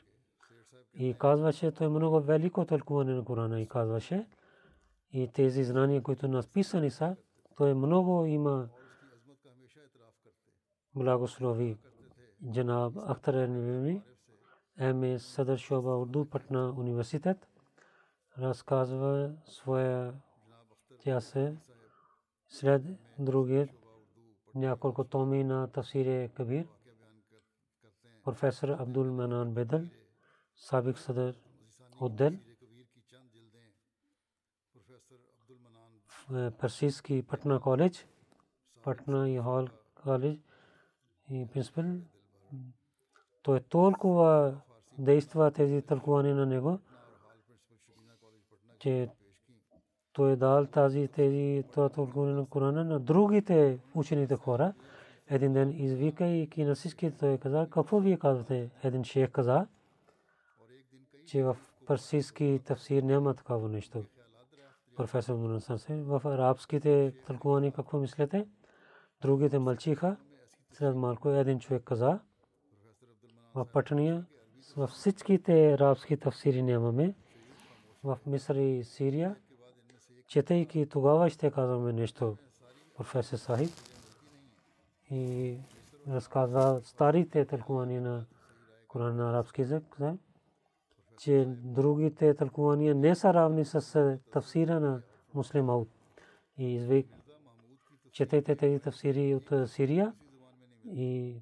ای 0.99 1.13
قاض 1.23 1.41
وش 1.45 1.65
تنولی 1.77 2.49
کو 2.55 2.61
قرآنہ 3.29 3.57
ای 3.61 3.65
قاضو 3.73 3.99
شہ 4.09 4.21
تیزی 5.35 5.63
زنانیا 5.69 6.01
کوئی 6.07 6.17
نیسا۔ 6.85 7.09
منوگو 7.83 8.17
ایما 8.31 8.55
благослови. 10.97 11.77
Джанаб 12.53 12.97
Ахтар 12.97 13.49
Нивими, 13.49 14.03
ем 14.79 15.19
Садър 15.19 15.59
Шоба 15.59 15.97
Урду, 15.97 16.25
Патна 16.25 16.75
университет, 16.77 17.49
разказва 18.39 19.33
своя 19.45 20.15
тя 21.01 21.21
се 21.21 21.57
след 22.49 22.83
другият 23.19 23.71
няколко 24.55 25.05
томи 25.05 25.45
на 25.45 25.69
Тафсире 25.69 26.29
Кабир. 26.29 26.67
Професор 28.25 28.69
Абдул 28.69 29.05
Манан 29.05 29.55
Бедъл, 29.55 29.83
сабик 30.57 30.99
съдър 30.99 31.35
отдел, 32.01 32.33
персийски 36.59 37.27
Патна 37.29 37.61
коледж, 37.61 38.07
Патна 38.83 39.31
и 39.31 39.39
Хол 39.39 39.69
коледж 39.95 40.46
и 41.31 41.47
принципал. 41.47 41.85
Той 43.43 43.61
толкова 43.61 44.57
действа 44.99 45.51
тези 45.51 45.83
тълкувания 45.83 46.35
на 46.35 46.47
него, 46.47 46.79
че 48.79 49.09
той 50.13 50.33
е 50.33 50.37
дал 50.37 50.67
тази 50.67 51.09
тези 51.09 51.65
тълкуване 51.75 52.33
на 52.33 52.47
Корана 52.47 52.85
на 52.85 53.01
другите 53.01 53.79
учените 53.95 54.37
хора. 54.37 54.75
Един 55.29 55.53
ден 55.53 55.71
извикайки 55.77 56.65
на 56.65 56.75
всички 56.75 57.11
той 57.11 57.39
каза, 57.39 57.69
какво 57.71 58.01
вие 58.01 58.19
казвате? 58.19 58.71
Един 58.83 59.05
шейх 59.05 59.31
каза, 59.31 59.67
че 61.27 61.45
в 61.45 61.57
парсийски 61.87 62.61
тафсир 62.65 63.03
няма 63.03 63.35
такава 63.35 63.69
нещо. 63.69 64.05
Професор 64.97 65.35
Мунасан 65.35 65.79
в 65.91 66.21
арабските 66.25 67.15
тълкувания 67.27 67.73
какво 67.73 67.99
мислите? 67.99 68.47
Другите 69.23 69.59
мълчиха. 69.59 70.17
След 70.73 70.97
малко 70.97 71.29
един 71.29 71.59
човек 71.59 71.83
каза, 71.85 72.21
в 73.55 73.67
Патния, 73.73 74.27
в 74.77 74.87
всичките 74.87 75.73
арабски 75.73 76.17
тафсири 76.17 76.63
нямаме. 76.63 77.15
В 78.05 78.19
Мисър 78.27 78.55
и 78.55 78.85
Сирия 78.85 79.37
четейки 80.27 80.87
тогава 80.89 81.31
ще 81.31 81.51
казваме 81.51 81.93
нещо, 81.93 82.37
професор 82.97 83.37
Сахиб. 83.37 83.71
И 85.11 85.57
разказва 86.09 86.81
старите 86.85 87.45
тълкувания 87.45 88.01
на 88.03 88.25
Коран 88.89 89.17
на 89.17 89.31
арабски 89.31 89.63
език, 89.63 89.99
че 91.19 91.45
другите 91.49 92.35
тълкувания 92.35 92.95
не 92.95 93.15
са 93.15 93.35
равни 93.35 93.65
с 93.65 94.19
тафсира 94.33 94.81
на 94.81 95.03
муслим 95.35 95.71
Ауд. 95.71 95.89
И 96.59 96.75
извик, 96.75 97.07
четете 98.13 98.57
тези 98.57 98.81
тафсири 98.81 99.35
от 99.35 99.69
Сирия 99.69 100.13
и 100.95 101.35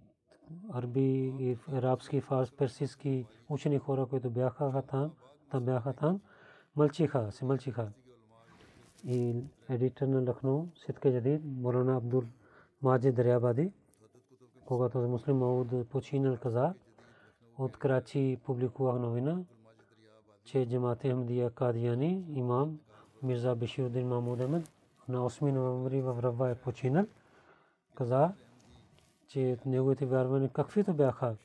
арби 0.72 1.34
и 1.38 1.58
арабски, 1.72 2.20
фарс, 2.20 2.52
персийски 2.52 3.26
учени 3.48 3.78
хора, 3.78 4.06
които 4.06 4.30
бяха 4.30 4.82
там, 4.90 5.10
там 5.50 5.64
бяха 5.64 5.92
там, 5.92 6.20
мълчиха, 6.76 7.32
се 7.32 7.44
мълчиха 7.44 7.88
и 9.06 9.36
едитор 9.68 10.06
на 10.06 10.20
Лахно, 10.28 10.68
Ситка 10.76 11.12
Джадид, 11.12 11.42
Морана 11.44 11.96
Абдул 11.96 12.22
Маджид 12.82 13.14
Дарябади, 13.14 13.72
когато 14.66 14.98
муслим 14.98 15.36
Мауд 15.36 15.88
починал 15.88 16.36
каза, 16.36 16.74
от 17.58 17.76
Крачи 17.76 18.38
публикувах 18.44 19.00
новина, 19.00 19.38
че 20.44 20.66
Джамат 20.66 21.02
Ахмдия 21.02 21.50
Кадияни, 21.50 22.24
имам 22.28 22.78
Мирза 23.22 23.54
Биширудин 23.54 24.08
Махмуд 24.08 24.40
Ахмед, 24.40 24.72
на 25.08 25.18
8 25.18 25.50
ноември 25.50 26.02
в 26.02 26.22
Рава 26.22 26.50
е 26.50 26.54
починал, 26.54 27.06
каза, 27.94 28.32
че 29.28 29.58
неговите 29.66 30.06
вярвания 30.06 30.48
каквито 30.48 30.94
бяха 30.94 31.36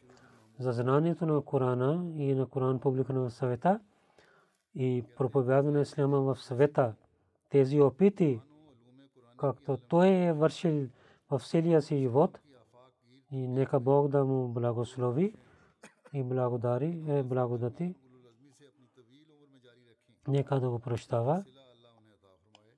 за 0.59 0.71
знанието 0.71 1.25
на 1.25 1.41
Корана 1.41 2.11
и 2.15 2.35
на 2.35 2.45
Коран 2.45 2.79
публикуване 2.79 3.29
в 3.29 3.31
съвета 3.31 3.79
и 4.75 5.03
проповядване 5.17 5.77
на 5.77 5.81
Исляма 5.81 6.21
в 6.21 6.41
съвета, 6.41 6.93
тези 7.49 7.81
опити, 7.81 8.41
както 9.37 9.77
той 9.77 10.07
е 10.07 10.33
вършил 10.33 10.87
в 11.31 11.39
целия 11.39 11.81
си 11.81 11.97
живот 11.97 12.39
и 13.31 13.47
нека 13.47 13.79
Бог 13.79 14.07
да 14.07 14.25
му 14.25 14.47
благослови 14.47 15.35
и 16.13 16.23
благодари, 16.23 17.03
е 17.07 17.23
благодати. 17.23 17.95
Нека 20.27 20.59
да 20.59 20.69
го 20.69 20.79
прощава 20.79 21.43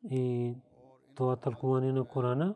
и 0.10 0.56
това 1.16 1.36
тълкуване 1.36 1.92
на 1.92 2.06
Корана 2.06 2.56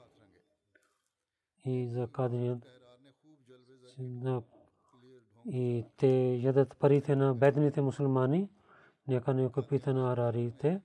и 1.65 1.87
за 1.87 2.07
кадрият 2.07 2.67
и 5.45 5.85
те 5.97 6.35
ядат 6.35 6.77
парите 6.79 7.15
на 7.15 7.35
бедните 7.35 7.81
мусулмани, 7.81 8.49
Нека 9.07 9.33
някой 9.33 9.67
пита 9.67 9.93
на 9.93 10.13
арарите, 10.13 10.81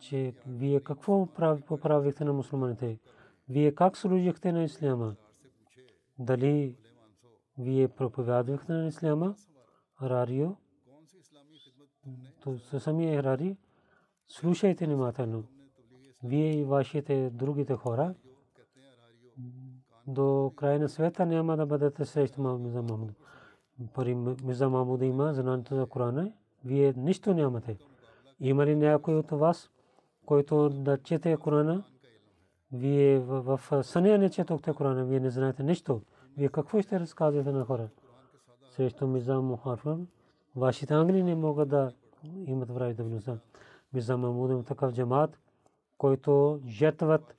че 0.00 0.34
вие 0.46 0.80
какво 0.80 1.26
поправихте 1.66 2.24
на 2.24 2.32
мусулманите? 2.32 2.98
Вие 3.48 3.74
как 3.74 3.96
служихте 3.96 4.52
на 4.52 4.64
исляма? 4.64 5.16
Дали 6.18 6.76
вие 7.58 7.88
проповядвахте 7.88 8.72
на 8.72 8.86
исляма? 8.86 9.36
Арарио? 10.00 10.56
То 12.42 12.80
самия 12.80 13.20
Арари, 13.20 13.56
слушайте 14.28 14.86
внимателно. 14.86 15.44
Вие 16.24 16.60
и 16.60 16.64
вашите 16.64 17.30
другите 17.30 17.74
хора 17.74 18.14
до 20.06 20.52
края 20.56 20.80
на 20.80 20.88
света 20.88 21.26
няма 21.26 21.56
да 21.56 21.66
бъдете 21.66 22.04
срещу 22.04 22.42
Мирза 22.42 22.82
Махмуд. 22.82 23.10
Пари 23.94 24.14
Мирза 24.14 24.68
Махмуд 24.68 25.02
има 25.02 25.34
знанието 25.34 25.74
за 25.74 25.86
Корана 25.86 26.32
вие 26.66 26.94
нищо 26.96 27.34
нямате. 27.34 27.78
Има 28.40 28.66
ли 28.66 28.76
някой 28.76 29.14
от 29.14 29.30
вас, 29.30 29.70
който 30.26 30.68
да 30.68 30.98
чете 30.98 31.36
Корана? 31.36 31.84
Вие 32.72 33.18
в 33.18 33.60
съня 33.82 34.18
не 34.18 34.30
четохте 34.30 34.72
Корана, 34.72 35.04
вие 35.04 35.20
не 35.20 35.30
знаете 35.30 35.62
нищо. 35.62 36.00
Вие 36.36 36.48
какво 36.48 36.82
ще 36.82 37.00
разказвате 37.00 37.52
на 37.52 37.64
хора? 37.64 37.88
Срещу 38.70 39.06
Миза 39.06 39.40
Мухарфан, 39.40 40.06
вашите 40.56 40.94
англи 40.94 41.22
не 41.22 41.34
могат 41.34 41.68
да 41.68 41.92
имат 42.46 42.98
влиза. 42.98 43.38
Миза 43.92 44.16
Мамуд 44.16 44.50
има 44.50 44.64
такъв 44.64 44.92
джамат, 44.92 45.38
който 45.98 46.60
жертват 46.66 47.36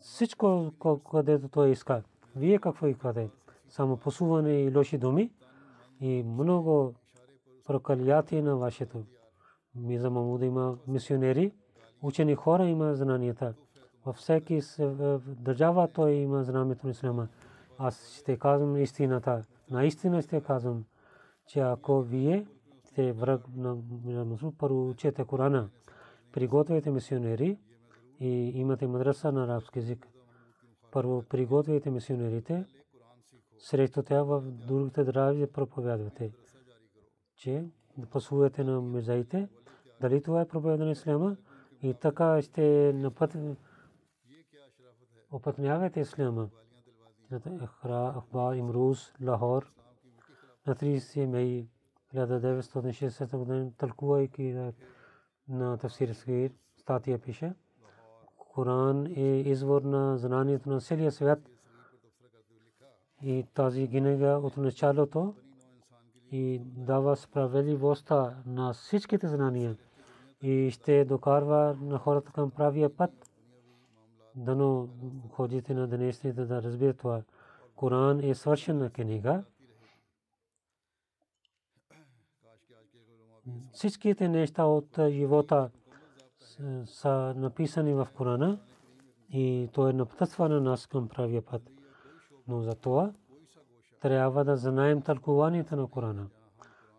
всичко, 0.00 0.72
където 1.10 1.48
той 1.48 1.70
иска. 1.70 2.02
Вие 2.36 2.58
какво 2.58 2.86
искате? 2.86 3.30
Само 3.68 3.96
посуване 3.96 4.62
и 4.62 4.76
лоши 4.76 4.98
думи 4.98 5.30
и 6.00 6.22
много 6.22 6.94
прокалияти 7.64 8.42
на 8.42 8.56
вашето. 8.56 9.02
Миза 9.74 10.10
Мамуд 10.10 10.42
има 10.42 10.78
мисионери, 10.88 11.52
учени 12.02 12.34
хора 12.34 12.64
има 12.64 12.94
знанията. 12.94 13.54
Във 14.04 14.16
всеки 14.16 14.60
държава 15.26 15.88
той 15.88 16.12
има 16.12 16.44
знанието 16.44 16.86
на 16.86 16.90
Ислама. 16.90 17.28
Аз 17.78 18.18
ще 18.20 18.36
казвам 18.36 18.76
истината. 18.76 19.44
Наистина 19.70 20.22
ще 20.22 20.40
казвам, 20.40 20.84
че 21.46 21.60
ако 21.60 22.00
вие 22.00 22.46
сте 22.84 23.12
враг 23.12 23.40
на 23.56 24.24
мусул, 24.24 24.52
първо 24.58 24.88
учете 24.88 25.24
Корана, 25.24 25.68
приготвяйте 26.32 26.90
мисионери 26.90 27.58
и 28.20 28.52
имате 28.54 28.86
мадраса 28.86 29.32
на 29.32 29.44
арабски 29.44 29.78
език. 29.78 30.08
Първо 30.92 31.22
приготвяйте 31.22 31.90
мисионерите, 31.90 32.64
срещу 33.58 34.02
тях 34.02 34.26
в 34.26 34.40
другите 34.40 35.04
държави 35.04 35.46
проповядвате 35.52 36.32
че 37.36 37.64
да 37.98 38.06
послужите 38.06 38.64
на 38.64 38.80
мирзаите, 38.80 39.48
дали 40.00 40.22
това 40.22 40.40
е 40.40 40.48
проповед 40.48 40.80
на 40.80 40.90
исляма 40.90 41.36
и 41.82 41.94
така 41.94 42.42
ще 42.42 42.92
напът 42.92 43.36
опътнявате 45.30 46.00
исляма. 46.00 46.48
Ахбар, 48.16 48.54
Имрус, 48.54 49.12
Лахор, 49.22 49.72
на 50.66 50.74
30 50.74 51.26
май 51.26 51.68
1960 52.14 53.36
година, 53.36 53.72
тълкувайки 53.78 54.72
на 55.48 55.78
Тафсир 55.78 56.12
Сгир, 56.12 56.52
статия 56.76 57.18
пише, 57.18 57.54
Коран 58.56 59.06
е 59.06 59.40
извор 59.40 59.82
на 59.82 60.18
знанието 60.18 60.68
на 60.68 60.80
целия 60.80 61.12
свят 61.12 61.38
и 63.22 63.46
тази 63.54 63.88
книга 63.88 64.40
от 64.42 64.56
началото 64.56 65.34
и 66.32 66.60
дава 66.64 67.16
справедливостта 67.16 68.36
на 68.46 68.72
всичките 68.72 69.28
знания 69.28 69.76
и 70.42 70.70
ще 70.70 71.04
докарва 71.04 71.76
на 71.80 71.98
хората 71.98 72.32
към 72.32 72.50
правия 72.50 72.96
път. 72.96 73.30
Дано 74.34 74.88
ходите 75.30 75.74
на 75.74 75.88
днешните 75.88 76.44
да 76.44 76.62
разбират 76.62 76.98
това. 76.98 77.22
Коран 77.74 78.20
е 78.20 78.34
свършена 78.34 78.90
книга. 78.90 79.44
Всичките 83.72 84.28
неща 84.28 84.64
от 84.64 84.98
живота 85.10 85.70
са 86.84 87.34
написани 87.36 87.94
в 87.94 88.08
Корана 88.16 88.58
и 89.30 89.68
то 89.72 89.88
е 89.88 89.92
напътстване 89.92 90.60
нас 90.60 90.86
към 90.86 91.08
правия 91.08 91.42
път. 91.42 91.62
Но 92.48 92.60
за 92.60 92.74
това 92.74 93.12
трябва 94.00 94.44
да 94.44 94.56
знаем 94.56 95.02
тълкуванието 95.02 95.76
на 95.76 95.86
Корана. 95.86 96.26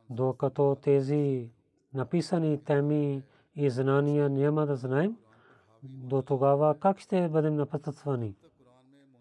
Докато 0.10 0.78
тези 0.82 1.52
написани 1.94 2.64
теми 2.64 3.24
и 3.56 3.70
знания 3.70 4.30
няма 4.30 4.66
да 4.66 4.76
знаем, 4.76 5.18
до 5.84 6.22
тогава 6.22 6.76
как 6.80 7.00
ще 7.00 7.30
бъдем 7.30 7.56
напътствани? 7.56 8.36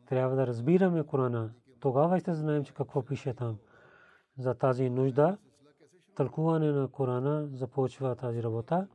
Трябва 0.06 0.36
да 0.36 0.46
разбираме 0.46 1.02
Корана. 1.02 1.50
Тогава 1.80 2.20
ще 2.20 2.34
знаем, 2.34 2.64
че 2.64 2.74
какво 2.74 3.02
пише 3.02 3.34
там. 3.34 3.56
За 4.38 4.54
тази 4.54 4.90
нужда, 4.90 5.36
тълкуване 6.14 6.72
на 6.72 6.88
Корана 6.88 7.48
започва 7.52 8.16
тази 8.16 8.42
работа. 8.42 8.86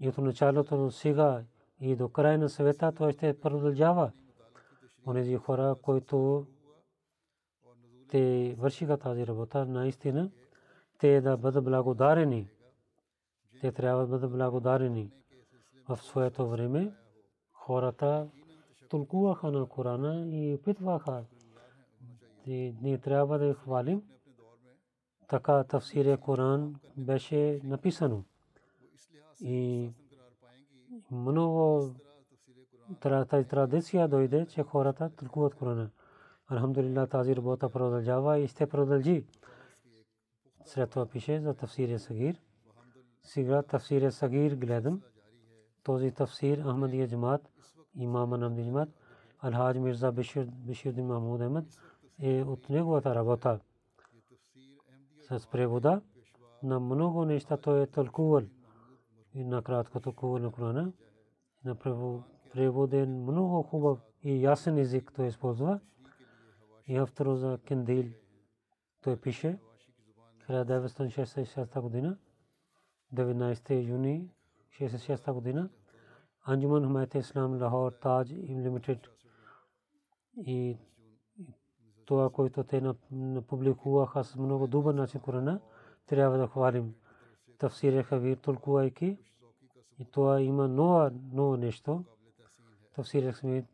И 0.00 0.08
от 0.08 0.18
началото 0.18 0.76
до 0.76 0.90
сега 0.90 1.42
и 1.80 1.96
до 1.96 2.08
края 2.08 2.38
на 2.38 2.48
света 2.48 2.92
това 2.92 3.12
ще 3.12 3.40
продължава. 3.40 4.12
Онези 5.06 5.36
хора, 5.36 5.76
които 5.82 6.46
те 8.08 8.54
вършиха 8.58 8.98
тази 8.98 9.26
работа, 9.26 9.66
наистина, 9.66 10.30
те 10.98 11.20
да 11.20 11.36
бъдат 11.36 11.64
благодарени. 11.64 12.48
Те 13.60 13.72
трябва 13.72 14.00
да 14.00 14.08
бъдат 14.08 14.30
благодарени. 14.32 15.10
В 15.88 15.96
своето 15.96 16.48
време 16.48 16.92
хората 17.52 18.28
тълкуваха 18.90 19.50
на 19.50 19.66
Корана 19.66 20.26
и 20.26 20.54
опитваха. 20.54 21.24
Ние 22.46 22.98
трябва 22.98 23.38
да 23.38 23.54
хвалим. 23.54 24.02
Така 25.28 25.64
тафсирия 25.64 26.16
Коран 26.18 26.74
беше 26.96 27.60
написано. 27.64 28.24
И 29.40 29.90
много 31.10 31.90
тази 33.02 33.48
традиция 33.48 34.08
дойде, 34.08 34.46
че 34.46 34.62
хората 34.62 35.10
тълкуват 35.16 35.54
Корана. 35.54 35.90
Алхамдулилlah 36.50 37.10
тази 37.10 37.36
работа 37.36 37.68
продължава 37.68 38.38
и 38.38 38.48
ще 38.48 38.66
продължи. 38.66 39.24
След 40.64 40.90
това 40.90 41.06
пише 41.06 41.40
за 41.40 41.54
тафсирия 41.54 41.98
Сагир. 41.98 42.40
Сега 43.22 43.62
тафсирия 43.62 44.12
Сагир 44.12 44.54
гледам. 44.54 45.02
Този 45.82 46.10
тафсир 46.10 46.58
Ахмадия 46.58 47.08
Джамат, 47.08 47.50
имама 47.94 48.38
Намди 48.38 48.64
Джамат, 48.64 48.88
Алхадж 49.38 49.78
Мирза 49.78 50.12
Бишир 50.12 50.92
Махмуд 51.02 51.40
Ахмад 51.40 51.64
е 52.20 52.42
от 52.42 52.68
неговата 52.68 53.14
работа. 53.14 53.60
С 55.20 55.46
превода 55.46 56.00
на 56.62 56.80
много 56.80 57.24
неща 57.24 57.56
той 57.56 57.82
е 57.82 57.86
тълкувал 57.86 58.42
и 59.34 59.44
на 59.44 59.62
краткото 59.62 60.12
кувал 60.12 60.38
на 60.38 60.52
Корана. 60.52 60.92
На 61.64 61.76
преводен 62.52 63.22
много 63.22 63.62
хубав 63.62 63.98
и 64.22 64.42
ясен 64.42 64.78
език 64.78 65.12
той 65.16 65.26
използва. 65.26 65.80
И 66.86 66.96
автор 66.96 67.34
за 67.34 67.58
Кендил 67.66 68.04
той 69.02 69.16
пише 69.16 69.58
1966 70.48 71.80
година 71.80 72.18
19 73.14 73.88
юни 73.88 74.30
66 74.70 75.32
година 75.32 75.70
Анджуман 76.44 76.82
Хамайт 76.82 77.14
Ислам 77.14 77.62
Лахор 77.62 77.92
Таж 77.92 78.30
Лимитед 78.30 78.98
и 80.36 80.78
това, 82.06 82.30
което 82.30 82.64
те 82.64 82.82
публикуваха 83.48 84.24
с 84.24 84.36
много 84.36 84.66
добър 84.66 84.94
начин 84.94 85.20
Корана, 85.20 85.60
трябва 86.06 86.38
да 86.38 86.46
хвалим. 86.46 86.94
Е 87.82 88.02
Хавир, 88.02 88.36
толкувайки. 88.36 89.16
И 89.98 90.04
това 90.04 90.40
има 90.40 90.68
ново, 90.68 91.10
ново 91.32 91.56
нещо. 91.56 92.04
Тафсир 92.94 93.34
е 93.44 93.64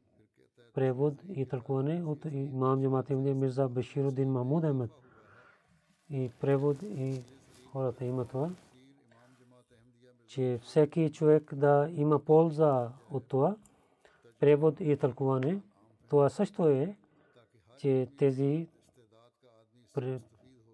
превод 0.75 1.14
и 1.29 1.47
тълкуване 1.47 2.05
от 2.05 2.25
имам 2.25 2.83
Джамат 2.83 3.11
Имди 3.11 3.35
Мирза 3.35 3.68
Баширудин 3.68 4.33
Махмуд 4.33 4.64
Ахмед. 4.64 4.90
И 6.11 6.31
превод 6.40 6.83
и 6.83 7.23
хората 7.73 8.05
има 8.05 8.25
това 8.25 8.51
че 10.35 10.59
всеки 10.62 11.12
човек 11.12 11.55
да 11.55 11.88
има 11.92 12.18
полза 12.18 12.88
от 13.11 13.29
това, 13.29 13.57
превод 14.40 14.81
и 14.81 14.97
тълкуване, 14.97 15.61
това 16.09 16.29
също 16.29 16.68
е, 16.68 16.97
че 17.79 18.09
тези 18.18 18.68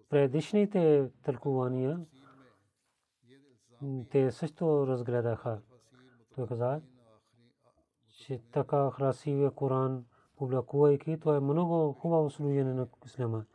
предишните 0.09 1.09
тълкувания, 1.23 1.99
те 4.09 4.31
също 4.31 4.87
разгледаха. 4.87 5.61
Той 6.35 6.47
каза, 6.47 6.81
че 8.07 8.41
така 8.51 8.91
красивия 8.97 9.51
Коран 9.51 10.05
публикувайки, 10.37 11.19
това 11.19 11.35
е 11.35 11.39
много 11.39 11.93
хубаво 11.93 12.29
служение 12.29 12.73
на 12.73 12.87
Ислама. 13.05 13.45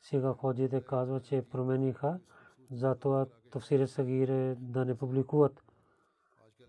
Сега 0.00 0.32
ходите 0.32 0.80
казва, 0.80 1.20
че 1.20 1.42
промениха, 1.42 2.20
затова 2.70 3.26
тафсир 3.50 3.86
Сагир 3.86 4.54
да 4.54 4.84
не 4.84 4.94
публикуват. 4.94 5.64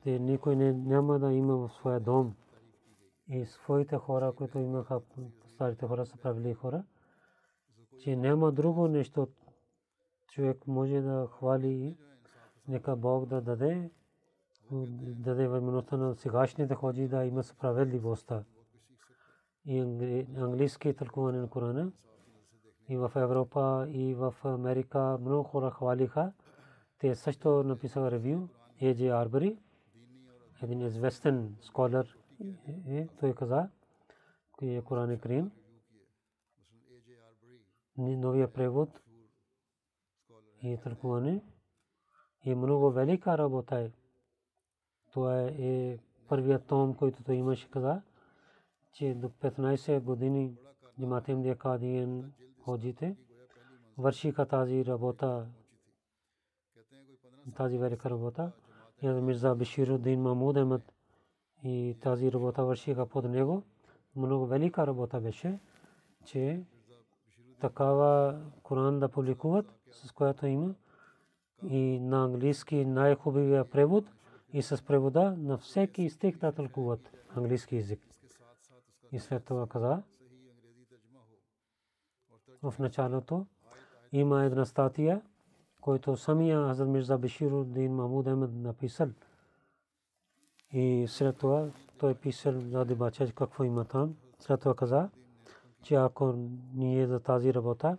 Те 0.04 0.20
никой 0.20 0.56
не, 0.56 0.74
няма 0.74 1.20
да 1.20 1.34
има 1.34 1.58
в 1.58 1.70
своя 1.74 2.00
дом. 2.00 2.36
И 3.30 3.46
своите 3.46 3.98
хора, 3.98 4.32
които 4.32 4.60
имаха, 4.60 5.02
старите 5.48 5.88
хора 5.88 6.06
са 6.06 6.18
правили 6.18 6.54
хора, 6.54 6.84
че 8.00 8.16
няма 8.16 8.52
друго 8.52 8.88
нещо, 8.88 9.28
човек 10.28 10.68
може 10.68 11.02
да 11.02 11.28
хвали, 11.32 11.98
нека 12.68 12.96
Бог 12.96 13.26
да 13.26 13.42
даде, 13.42 13.92
даде 15.02 15.48
възможността 15.48 15.98
на 15.98 16.16
сегашните 16.16 16.76
ходи 16.76 17.08
да 17.08 17.26
има 17.26 17.44
справедливостта. 17.44 18.44
И 19.66 19.80
английски 20.38 20.94
тълкуване 20.94 21.40
на 21.40 21.50
Корана, 21.50 21.92
и 22.90 22.98
в 22.98 23.12
Европа, 23.16 23.88
и 23.90 24.14
в 24.14 24.36
Америка 24.44 25.18
много 25.22 25.44
хора 25.44 25.72
хвалиха. 25.72 26.34
Те 27.00 27.16
също 27.16 27.64
написаха 27.64 28.12
ревю. 28.12 28.48
Еджи 28.82 29.08
Арбери, 29.08 29.58
един 30.64 30.82
известен 30.82 31.56
сколер 31.62 32.18
е, 32.88 33.08
той 33.20 33.36
каза, 33.36 33.70
кой 34.52 34.68
е 34.68 34.82
Коран 34.82 35.20
Крим. 35.20 35.52
Новия 37.98 38.54
превод 38.54 39.02
и 40.62 40.78
тълкуване 40.84 41.42
е 42.46 42.56
много 42.56 42.92
велика 42.92 43.38
работа 43.38 43.80
е. 43.80 43.92
Това 45.12 45.42
е 45.42 45.98
първият 46.28 46.66
том, 46.66 46.94
който 46.94 47.24
той 47.24 47.36
имаше 47.36 47.70
каза, 47.70 48.02
че 48.94 49.14
до 49.14 49.30
15 49.30 50.00
години 50.00 50.56
Джаматем 51.00 51.42
Декадиен 51.44 52.34
ходите, 52.64 53.16
вършиха 53.98 54.46
тази 54.46 54.86
работа, 54.86 55.46
тази 57.56 57.78
велика 57.78 58.10
работа. 58.10 58.52
И 59.02 59.08
Мирза 59.08 59.56
Биширудин 59.56 60.22
Махмуд 60.22 60.56
Ахмед 60.58 60.94
и 61.64 61.98
тази 62.02 62.32
работа 62.32 62.66
вършиха 62.66 63.06
под 63.06 63.26
него. 63.26 63.64
Много 64.16 64.46
велика 64.46 64.88
работа 64.88 65.22
беше, 65.22 65.60
че 66.26 66.64
такава 67.60 68.42
Коран 68.64 69.00
да 69.00 69.10
публикуват, 69.10 69.66
с 69.92 70.12
която 70.12 70.46
има 70.46 70.76
и 71.64 72.00
на 72.00 72.24
английски 72.24 72.86
най-хубавия 72.86 73.66
превод 73.70 74.06
и 74.54 74.62
с 74.62 74.86
превода 74.86 75.36
на 75.38 75.58
всеки 75.58 76.10
стих 76.10 76.38
да 76.38 76.52
тълкуват 76.52 77.12
английски 77.36 77.76
язик. 77.76 78.02
И 79.12 79.20
след 79.20 79.44
това 79.46 79.68
каза, 79.68 80.04
в 82.64 82.80
началото 82.80 83.46
има 84.12 84.44
една 84.44 84.66
статия, 84.66 85.22
който 85.82 86.18
самия 86.18 86.68
Хазрат 86.68 86.90
Мирза 86.90 87.18
Бешируддин 87.18 87.96
Махмуд 87.96 88.26
Ахмед 88.26 88.54
написал. 88.54 89.10
И 90.72 91.06
след 91.08 91.38
това 91.38 91.70
той 91.98 92.16
писал 92.16 92.60
за 92.60 92.86
дебача, 92.86 93.32
какво 93.32 93.64
има 93.64 93.86
там. 93.86 94.16
След 94.40 94.60
това 94.60 94.76
каза, 94.76 95.10
че 95.82 95.96
ако 95.96 96.34
ние 96.74 97.08
за 97.08 97.20
тази 97.20 97.54
работа 97.54 97.98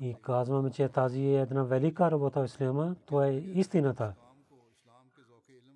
И 0.00 0.14
казваме, 0.22 0.70
че 0.70 0.88
тази 0.88 1.20
е 1.20 1.40
една 1.40 1.62
велика 1.62 2.10
работа 2.10 2.40
в 2.40 2.44
Ислама, 2.44 2.96
това 3.06 3.26
е 3.26 3.36
истината. 3.36 4.14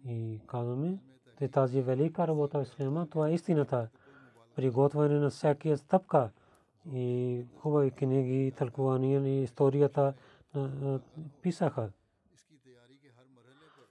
И 0.05 0.41
казваме, 0.47 0.99
че 1.39 1.49
тази 1.49 1.83
велика 1.83 2.27
работа 2.27 2.59
в 2.59 2.63
Ислама, 2.63 3.07
това 3.11 3.29
е 3.29 3.35
истината. 3.35 3.89
Приготвяне 4.57 5.19
на 5.19 5.31
всяка 5.31 5.77
стъпка 5.77 6.31
и 6.93 7.45
хубави 7.59 7.91
книги, 7.91 8.53
тълкувания 8.57 9.27
и 9.27 9.43
историята 9.43 10.15
писаха. 11.43 11.91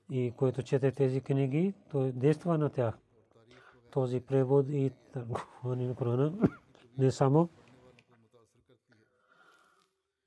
И 0.09 0.33
който 0.37 0.63
чете 0.63 0.91
тези 0.91 1.21
книги, 1.21 1.73
той 1.91 2.11
действа 2.11 2.57
на 2.57 2.69
тях. 2.69 2.97
Този 3.91 4.19
превод 4.19 4.65
и 4.69 4.91
тълкуване 5.13 5.87
на 5.87 5.95
Корана 5.95 6.33
не 6.97 7.11
само 7.11 7.49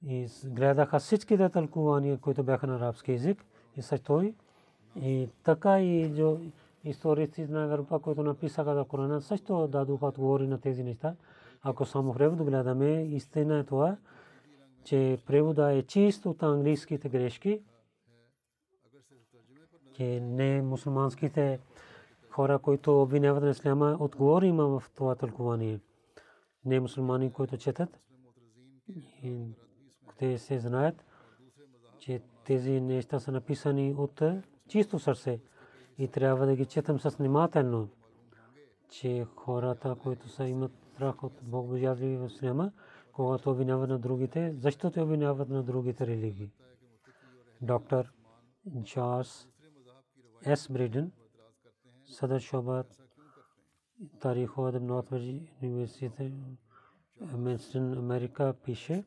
и 0.07 0.27
гледаха 0.45 0.99
всичките 0.99 1.49
тълкувания, 1.49 2.19
които 2.19 2.43
бяха 2.43 2.67
на 2.67 2.77
арабски 2.77 3.13
язик 3.13 3.45
и 3.77 3.83
също 3.83 4.33
и 4.97 5.29
така 5.43 5.81
и 5.81 6.09
जो 6.09 6.41
историци 6.85 7.47
на 7.47 7.63
Европа, 7.63 7.99
които 7.99 8.23
написаха 8.23 8.75
за 8.75 8.85
Корана, 8.85 9.23
също 9.23 9.69
дадоха 9.69 10.07
отговори 10.07 10.47
на 10.47 10.61
тези 10.61 10.85
неща. 10.85 11.15
Ако 11.63 11.85
само 11.85 12.15
превод 12.15 12.45
гледаме, 12.45 13.03
истина 13.03 13.59
е 13.59 13.65
това, 13.65 13.97
че 14.85 15.19
превода 15.27 15.73
е 15.73 15.83
чист 15.83 16.27
от 16.27 16.43
английските 16.43 17.09
грешки, 17.09 17.61
че 19.93 20.21
не 20.21 20.63
мусулманските 20.63 21.61
хора, 22.31 22.59
които 22.59 23.03
обвиняват 23.03 23.43
на 23.43 23.51
исляма, 23.51 23.97
отговор 24.01 24.43
има 24.43 24.67
в 24.67 24.91
това 24.95 25.15
тълкувание. 25.15 25.81
Не 26.65 26.81
мусулмани, 26.81 27.33
които 27.33 27.57
четат. 27.57 28.01
Те 30.19 30.39
се 30.39 30.59
знаят, 30.59 31.05
че 31.99 32.23
тези 32.45 32.81
неща 32.81 33.21
са 33.21 33.33
написани 33.33 33.95
от 33.99 34.23
чисто 34.69 34.99
сърце 34.99 35.41
и 35.99 36.09
трябва 36.09 36.47
да 36.47 36.57
ги 36.57 36.67
четам 36.67 37.01
с 37.01 37.11
внимателно, 37.11 37.89
че 38.89 39.27
хората, 39.37 39.97
които 40.03 40.29
са 40.29 40.45
имат 40.45 40.73
страх 40.95 41.25
от 41.25 41.33
Бог 41.43 41.69
божазли 41.69 42.17
в 42.17 42.27
Исляма, 42.27 42.73
когато 43.13 43.51
обвиняват 43.51 43.89
на 43.89 43.99
другите, 43.99 44.55
защо 44.59 44.91
те 44.91 45.01
обвиняват 45.01 45.49
на 45.49 45.63
другите 45.63 46.07
религии. 46.07 46.51
Доктор 47.63 48.13
Джарс 48.83 49.49
С. 50.55 50.73
Бриден, 50.73 51.13
Садър 52.07 52.41
Шобат, 52.41 53.03
Тарих 54.21 54.59
от 54.59 54.83
Норт 54.83 55.13
Университет, 55.63 56.33
Америка, 57.97 58.55
пише, 58.65 59.05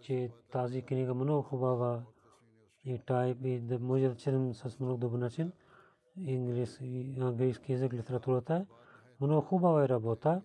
че 0.00 0.30
тази 0.52 0.82
книга 0.82 1.14
много 1.14 1.42
хубава 1.42 2.02
и 2.84 2.98
тайп 2.98 3.44
и 3.44 3.58
да 3.58 3.78
може 3.78 4.08
да 4.08 4.16
четем 4.16 4.54
с 4.54 4.80
много 4.80 4.96
добър 4.98 5.18
начин. 5.18 5.52
Английски 7.20 7.72
език, 7.72 7.92
литературата. 7.92 8.66
Много 9.20 9.40
хубава 9.40 9.84
е 9.84 9.88
работа 9.88 10.42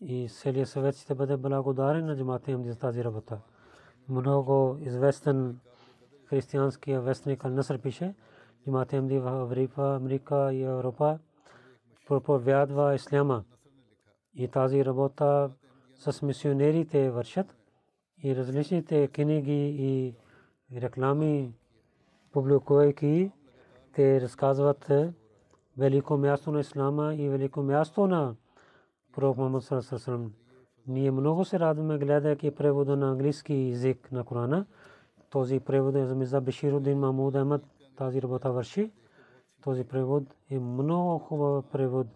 и 0.00 0.28
целият 0.28 0.68
съвет 0.68 0.96
ще 0.96 1.14
бъде 1.14 1.36
благодарен 1.36 2.06
на 2.06 2.16
джамата 2.16 2.50
им 2.50 2.64
за 2.64 2.78
тази 2.78 3.04
работа. 3.04 3.40
Много 4.08 4.78
известен 4.80 5.60
християнския 6.26 7.00
вестник 7.00 7.44
Ал-Наср 7.44 7.78
пише, 7.78 8.14
джамата 8.64 8.96
им 8.96 9.08
в 9.08 9.42
Европа, 9.42 9.94
Америка 9.94 10.54
и 10.54 10.62
Европа 10.62 11.18
проповядва 12.06 12.94
исляма. 12.94 13.44
И 14.34 14.48
тази 14.48 14.84
работа 14.84 15.50
с 15.94 16.22
мисионерите 16.22 17.10
вършат 17.10 17.56
и 18.22 18.36
различните 18.36 19.08
книги 19.08 19.76
и 19.78 20.14
реклами 20.80 21.52
публикувайки, 22.32 23.30
те 23.92 24.20
разказват 24.20 24.92
велико 25.78 26.16
място 26.16 26.52
на 26.52 26.60
ислама 26.60 27.14
и 27.14 27.28
велико 27.28 27.62
място 27.62 28.06
на 28.06 28.34
пророк 29.12 29.36
Мухаммад 29.36 29.62
саллаллаху 29.62 30.30
Ние 30.86 31.10
много 31.10 31.44
се 31.44 31.60
радваме 31.60 31.98
гледайки 31.98 32.50
превода 32.50 32.96
на 32.96 33.10
английски 33.10 33.54
език 33.54 34.12
на 34.12 34.24
Корана. 34.24 34.66
Този 35.30 35.60
превод 35.60 35.94
е 35.94 36.06
за 36.06 36.14
Миза 36.14 36.40
Беширудин 36.40 36.98
Махмуд 36.98 37.34
Ахмад. 37.34 37.62
Тази 37.96 38.22
работа 38.22 38.52
върши. 38.52 38.92
Този 39.62 39.84
превод 39.84 40.24
е 40.50 40.58
много 40.58 41.18
хубав 41.18 41.64
превод. 41.72 42.06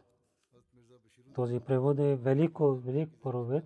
Този 1.34 1.61
превод 1.61 1.98
е 1.98 2.16
велико, 2.16 2.74
велик 2.74 3.11
проповед, 3.22 3.64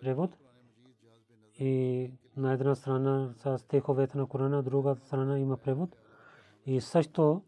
превод. 0.00 0.30
И 1.58 2.10
на 2.36 2.52
една 2.52 2.74
страна 2.74 3.34
са 3.36 3.58
стиховете 3.58 4.18
на 4.18 4.26
Корана, 4.26 4.62
друга 4.62 4.96
страна 4.96 5.38
има 5.38 5.56
превод. 5.56 5.96
И 6.66 6.80
също 6.80 7.42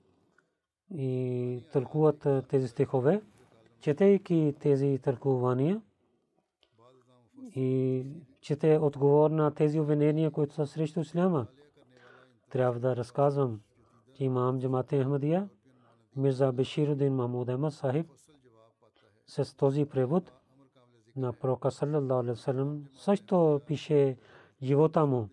и 0.94 1.62
тълкуват 1.72 2.26
тези 2.48 2.68
стихове, 2.68 3.22
четейки 3.80 4.54
тези 4.60 4.98
тълкувания 5.02 5.82
и 7.54 8.06
чете 8.40 8.78
отговор 8.78 9.30
на 9.30 9.54
тези 9.54 9.80
обвинения, 9.80 10.30
които 10.30 10.54
са 10.54 10.66
срещу 10.66 11.00
Исляма. 11.00 11.46
Трябва 12.50 12.80
да 12.80 12.96
разказвам, 12.96 13.60
че 14.14 14.24
имам 14.24 14.60
Джамате 14.60 15.02
Ахмадия, 15.02 15.48
Мирза 16.16 16.52
Беширудин 16.52 17.14
Махмуд 17.14 17.48
Ахмад 17.48 17.74
Сахиб, 17.74 18.06
с 19.26 19.56
този 19.56 19.84
превод 19.84 20.32
на 21.18 21.32
пророка 21.32 21.70
саллаллаху 21.70 22.14
алейхи 22.14 22.30
вассалам 22.30 22.84
също 22.94 23.60
пише 23.66 24.16
живота 24.62 25.06
му. 25.06 25.28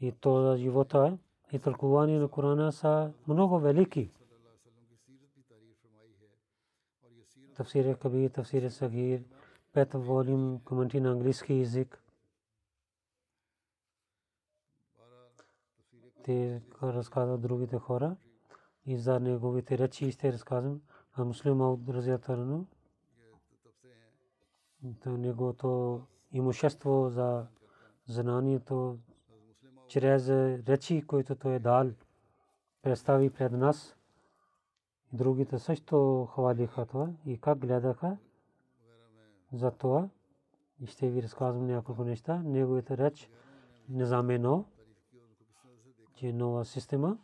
И 0.00 0.12
то 0.12 0.56
живота 0.56 1.18
и 1.52 1.58
тълкуване 1.58 2.18
на 2.18 2.28
Корана 2.28 2.72
са 2.72 3.12
много 3.26 3.58
велики. 3.58 4.10
Тафсир 7.56 7.98
Кабир, 7.98 8.30
Тафсир 8.30 8.70
Сагир, 8.70 9.24
пет 9.72 9.94
волюм 9.94 10.60
коментари 10.64 11.00
на 11.00 11.10
английски 11.10 11.54
язик. 11.54 12.02
Те 16.24 16.62
разказват 16.82 17.40
другите 17.40 17.78
хора 17.78 18.16
и 18.86 18.96
за 18.96 19.20
неговите 19.20 19.78
речи 19.78 20.12
ще 20.12 20.32
разказвам. 20.32 20.80
А 21.12 21.24
муслим 21.24 21.60
Ауд 21.60 21.88
Разиятарно, 21.88 22.66
неговото 25.06 26.00
имущество 26.32 27.08
за 27.08 27.46
знанието 28.06 28.98
чрез 29.88 30.28
речи, 30.68 31.04
които 31.06 31.34
той 31.34 31.54
е 31.54 31.58
дал, 31.58 31.90
представи 32.82 33.30
пред 33.30 33.52
нас. 33.52 33.96
Другите 35.12 35.58
също 35.58 36.28
хвалиха 36.32 36.86
това 36.86 37.08
и 37.26 37.38
как 37.40 37.58
гледаха 37.58 38.16
за 39.52 39.70
това. 39.70 40.08
И 40.80 40.86
ще 40.86 41.10
ви 41.10 41.22
разказвам 41.22 41.66
няколко 41.66 42.04
неща. 42.04 42.42
Неговите 42.44 42.96
реч 42.96 43.30
не 43.88 44.04
замено, 44.04 44.64
че 46.14 46.28
е 46.28 46.32
нова 46.32 46.64
система, 46.64 47.18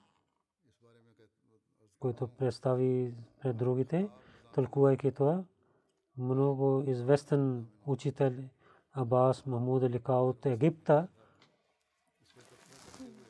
който 2.00 2.28
представи 2.28 3.14
пред 3.42 3.56
другите, 3.56 4.08
тълкувайки 4.54 5.12
това. 5.12 5.44
Много 6.18 6.84
известен 6.86 7.66
учител 7.86 8.32
Абас 8.92 9.46
Махмуд 9.46 9.82
Алика 9.82 10.12
от 10.12 10.46
Египта. 10.46 11.08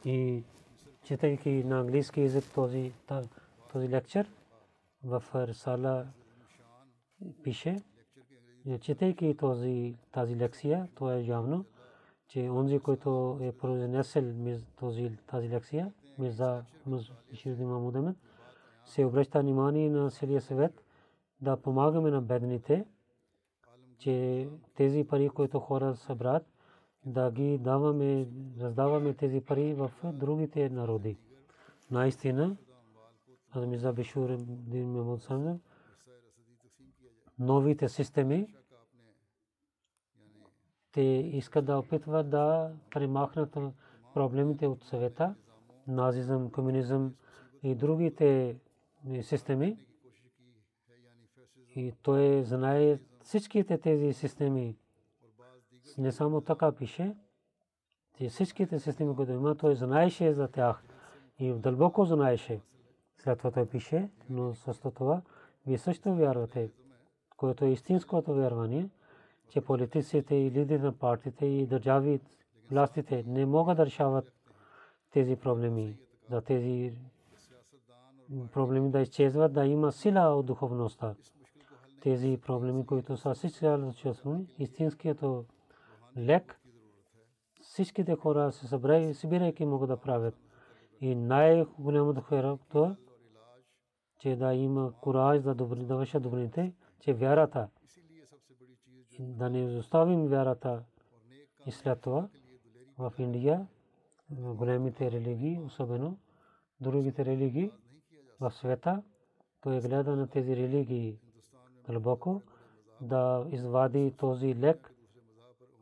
И 0.05 0.45
четейки 1.05 1.65
на 1.65 1.81
английски 1.81 2.21
език 2.21 2.45
този, 2.55 2.93
този 3.73 3.89
лекчер 3.89 4.31
в 5.05 5.25
Рисала 5.35 6.07
пише, 7.43 7.83
четейки 8.81 9.37
този, 9.37 9.97
тази 10.13 10.37
лекция, 10.37 10.89
то 10.95 11.13
е 11.13 11.21
явно, 11.21 11.65
че 12.29 12.51
онзи, 12.51 12.79
който 12.79 13.39
е 13.41 13.53
произнесел 13.53 14.35
този, 14.77 15.17
тази 15.27 15.49
лекция, 15.49 15.93
Мирза 16.19 16.65
Биширдин 17.31 17.69
Махмуд 17.69 18.17
се 18.85 19.05
обръща 19.05 19.41
внимание 19.41 19.91
на 19.91 20.11
целия 20.11 20.41
съвет 20.41 20.84
да 21.45 21.57
помагаме 21.57 22.11
на 22.11 22.23
бедните, 22.23 22.85
че 23.99 24.49
тези 24.75 25.05
пари, 25.05 25.29
които 25.29 25.61
хора 25.61 25.97
събрат, 25.97 26.47
да 27.07 27.31
ги 27.31 27.59
даваме, 27.59 28.29
раздаваме 28.61 29.15
тези 29.15 29.41
пари 29.41 29.75
в 29.75 29.91
другите 30.05 30.71
народи. 30.71 31.17
Наистина, 31.91 32.57
Азмиза 33.57 33.93
Бешур 33.93 34.37
Дин 34.39 34.93
Мехмуд 34.93 35.61
новите 37.39 37.89
системи, 37.89 38.55
те 40.93 41.01
искат 41.33 41.65
да 41.65 41.79
опитват 41.79 42.31
да 42.31 42.73
премахнат 42.91 43.57
проблемите 44.15 44.67
от 44.67 44.85
съвета, 44.85 45.35
назизъм, 45.89 46.51
комунизъм 46.51 47.15
и 47.63 47.75
другите 47.75 48.57
системи. 49.23 49.79
И 51.77 51.93
той 52.03 52.43
знае 52.43 52.99
всичките 53.23 53.79
тези 53.79 54.13
системи 54.13 54.77
Не 55.99 56.13
само 56.13 56.41
така 56.41 56.73
пише, 56.73 57.17
че 58.19 58.29
всичките 58.29 58.79
системи, 58.79 59.17
които 59.17 59.33
има, 59.33 59.55
той 59.55 59.75
знаеше 59.75 60.33
за 60.33 60.49
тях 60.49 60.85
и 61.39 61.53
дълбоко 61.53 62.05
знаеше. 62.05 62.61
След 63.19 63.39
това 63.39 63.51
той 63.51 63.67
пише, 63.67 64.09
но 64.31 64.55
с 64.55 64.81
това 64.81 65.23
вие 65.67 65.79
също 65.79 66.15
вярвате, 66.15 66.71
което 67.37 67.65
е 67.65 67.71
истинското 67.71 68.35
вярвание, 68.35 68.89
че 69.49 69.61
политиците 69.61 70.35
и 70.35 70.51
лидерите 70.51 70.79
на 70.79 70.93
партиите 70.93 71.47
и 71.47 71.67
държави, 71.67 72.21
властите 72.71 73.25
не 73.27 73.47
могат 73.47 73.77
да 73.77 73.87
решават 73.87 74.33
тези 75.11 75.37
проблеми, 75.37 75.97
за 76.31 76.41
тези 76.41 76.93
проблеми 78.53 78.91
да 78.91 79.01
изчезват, 79.01 79.53
да 79.53 79.67
има 79.67 79.93
сила 79.93 80.35
от 80.35 80.47
духовността. 80.47 81.15
Тези 82.05 82.39
проблеми, 82.47 82.87
които 82.87 83.17
са 83.17 83.35
всички 83.35 83.67
разчувствани, 83.67 84.47
истинският 84.59 85.25
лек, 86.17 86.61
всичките 87.61 88.17
хора 88.17 88.53
се 88.53 88.67
събрали, 88.67 89.15
събирайки 89.15 89.65
могат 89.65 89.89
да 89.89 89.97
правят. 89.97 90.35
И 91.01 91.15
най-голямото 91.15 92.21
хора, 92.21 92.59
това, 92.69 92.97
че 94.21 94.37
да 94.37 94.55
има 94.55 94.93
кураж 95.01 95.43
да, 95.43 95.55
добри, 95.55 95.85
да 95.85 95.97
вършат 95.97 96.23
добрите, 96.23 96.75
че 97.01 97.15
вярата, 97.15 97.69
да 99.19 99.51
не 99.51 99.65
изоставим 99.65 100.27
вярата 100.27 100.85
и 101.67 101.73
след 101.73 102.01
това 102.01 102.29
в 102.99 103.13
Индия, 103.19 103.67
големите 104.31 105.11
религии, 105.11 105.61
особено 105.61 106.19
другите 106.81 107.25
религии 107.25 107.71
в 108.41 108.51
света, 108.51 109.03
той 109.61 109.81
гледа 109.81 110.17
на 110.17 110.29
тези 110.29 110.57
религии 110.57 111.19
дълбоко, 111.89 112.43
да 113.01 113.47
извади 113.51 114.15
този 114.19 114.57
лек, 114.57 114.95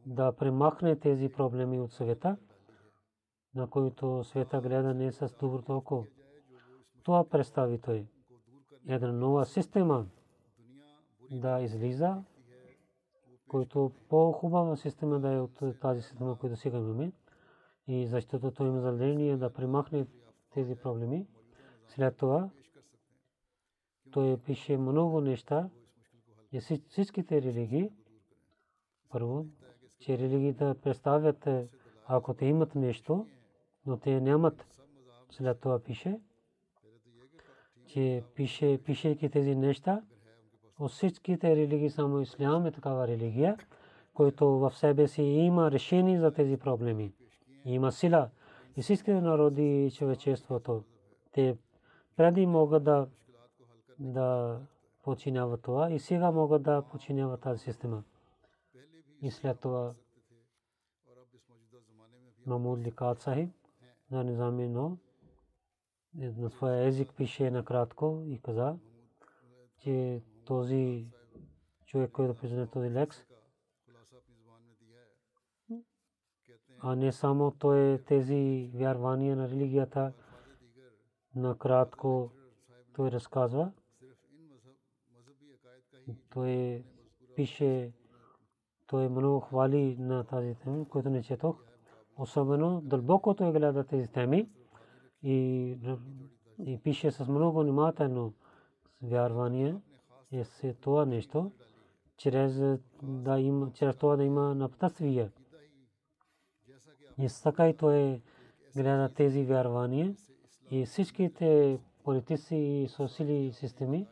да 0.07 0.33
премахне 0.33 0.97
тези 0.97 1.29
проблеми 1.29 1.81
от 1.81 1.93
света, 1.93 2.37
на 3.55 3.67
които 3.67 4.25
света 4.25 4.61
гледа 4.61 4.95
не 4.95 5.13
с 5.13 5.35
доброто 5.41 5.77
око. 5.77 6.05
Това 7.03 7.29
представи 7.29 7.79
той. 7.79 8.07
Една 8.89 9.13
нова 9.13 9.47
система 9.47 10.07
да 11.31 11.61
излиза, 11.61 12.23
който 13.49 13.93
по-хубава 14.09 14.77
система 14.77 15.21
да 15.21 15.33
е 15.33 15.41
от 15.41 15.63
тази 15.81 16.03
система, 16.03 16.39
която 16.39 16.57
сега 16.57 16.79
имаме. 16.79 17.13
И 17.87 18.07
защото 18.07 18.51
той 18.51 18.69
има 18.69 18.81
задължение 18.81 19.37
да 19.37 19.53
премахне 19.53 20.07
тези 20.55 20.75
проблеми. 20.75 21.27
След 21.87 22.17
това 22.17 22.51
той 24.11 24.37
пише 24.37 24.77
много 24.77 25.21
неща 25.21 25.71
и 26.53 26.61
всичките 26.61 27.43
религии. 27.43 27.91
Първо, 29.11 29.47
че 29.99 30.19
религиите 30.19 30.75
представят, 30.83 31.49
ако 32.07 32.35
те 32.35 32.47
имат 32.47 32.75
нещо, 32.75 33.27
но 33.87 33.97
те 33.97 34.21
нямат. 34.21 34.67
След 35.31 35.61
това 35.61 35.79
пише, 35.79 36.21
че 37.87 38.25
пише, 38.35 38.79
пишейки 38.85 39.31
тези 39.31 39.57
неща, 39.57 40.03
от 40.79 40.91
всичките 40.91 41.57
религии 41.57 41.91
само 41.91 42.21
ислям 42.21 42.67
е 42.67 42.73
такава 42.73 43.09
религия, 43.09 43.57
който 44.15 44.47
в 44.47 44.73
себе 44.75 45.09
си 45.09 45.23
има 45.23 45.71
решение 45.71 46.19
за 46.19 46.33
тези 46.33 46.57
проблеми. 46.57 47.13
Има 47.65 47.93
сила. 47.93 48.31
И 48.77 48.83
всичките 48.83 49.21
народи 49.21 49.87
и 49.87 49.91
човечеството, 49.91 50.85
те 51.33 51.57
преди 52.17 52.47
могат 52.47 52.85
да, 52.85 53.09
да 53.99 54.59
починяват 55.03 55.63
това 55.63 55.91
и 55.91 55.99
сега 55.99 56.31
могат 56.31 56.63
да 56.63 56.83
починяват 56.83 57.41
тази 57.41 57.59
система. 57.59 58.05
И 59.23 59.31
след 59.31 59.61
това 59.61 59.95
Мамуд 62.47 62.79
Ликат 62.79 63.21
Сахиб 63.21 63.51
на 64.11 64.25
Низами 64.25 64.69
Но 64.69 64.99
на 66.15 66.51
своя 66.51 66.87
език 66.87 67.15
пише 67.17 67.51
накратко 67.51 68.23
и 68.27 68.41
каза, 68.41 68.79
че 69.79 70.23
този 70.45 71.07
човек, 71.87 72.13
който 72.13 72.41
признае 72.41 72.67
този 72.67 72.91
лекс, 72.91 73.25
а 76.81 76.97
не 76.97 77.13
само 77.13 77.51
той 77.51 78.03
тези 78.07 78.71
вярвания 78.75 79.37
на 79.37 79.49
религията, 79.49 80.13
накратко 81.35 82.31
той 82.95 83.11
разказва. 83.11 83.73
Той 86.31 86.83
пише, 87.37 87.93
той 88.87 89.09
много 89.09 89.41
хвали 89.41 89.97
на 89.99 90.25
тази 90.25 90.55
тема, 90.55 90.89
която 90.89 91.11
не 91.11 91.23
четох. 91.23 91.57
Особено 92.19 92.81
дълбоко 92.81 93.35
той 93.35 93.53
гледа 93.53 93.85
тези 93.85 94.09
теми 94.09 94.49
и, 95.23 95.77
и 96.65 96.79
пише 96.79 97.11
с 97.11 97.29
много 97.29 97.61
внимателно 97.61 98.35
вярвание 99.03 99.77
е 100.33 100.45
се 100.45 100.75
това 100.75 101.07
нещо, 101.07 101.53
чрез 102.17 102.79
да 103.03 103.41
има, 103.41 103.73
чрез 103.73 103.97
това 103.97 104.17
да 104.17 104.25
има 104.25 104.55
напътствие. 104.55 105.31
И 107.19 107.29
така 107.43 107.69
и 107.69 107.77
той 107.77 108.23
гледа 108.77 109.09
тези 109.15 109.45
вярвания 109.45 110.15
и 110.71 110.87
всичките 110.87 111.79
политици 112.05 112.57
и 112.57 112.89
социални 112.89 113.53
системи, 113.53 114.07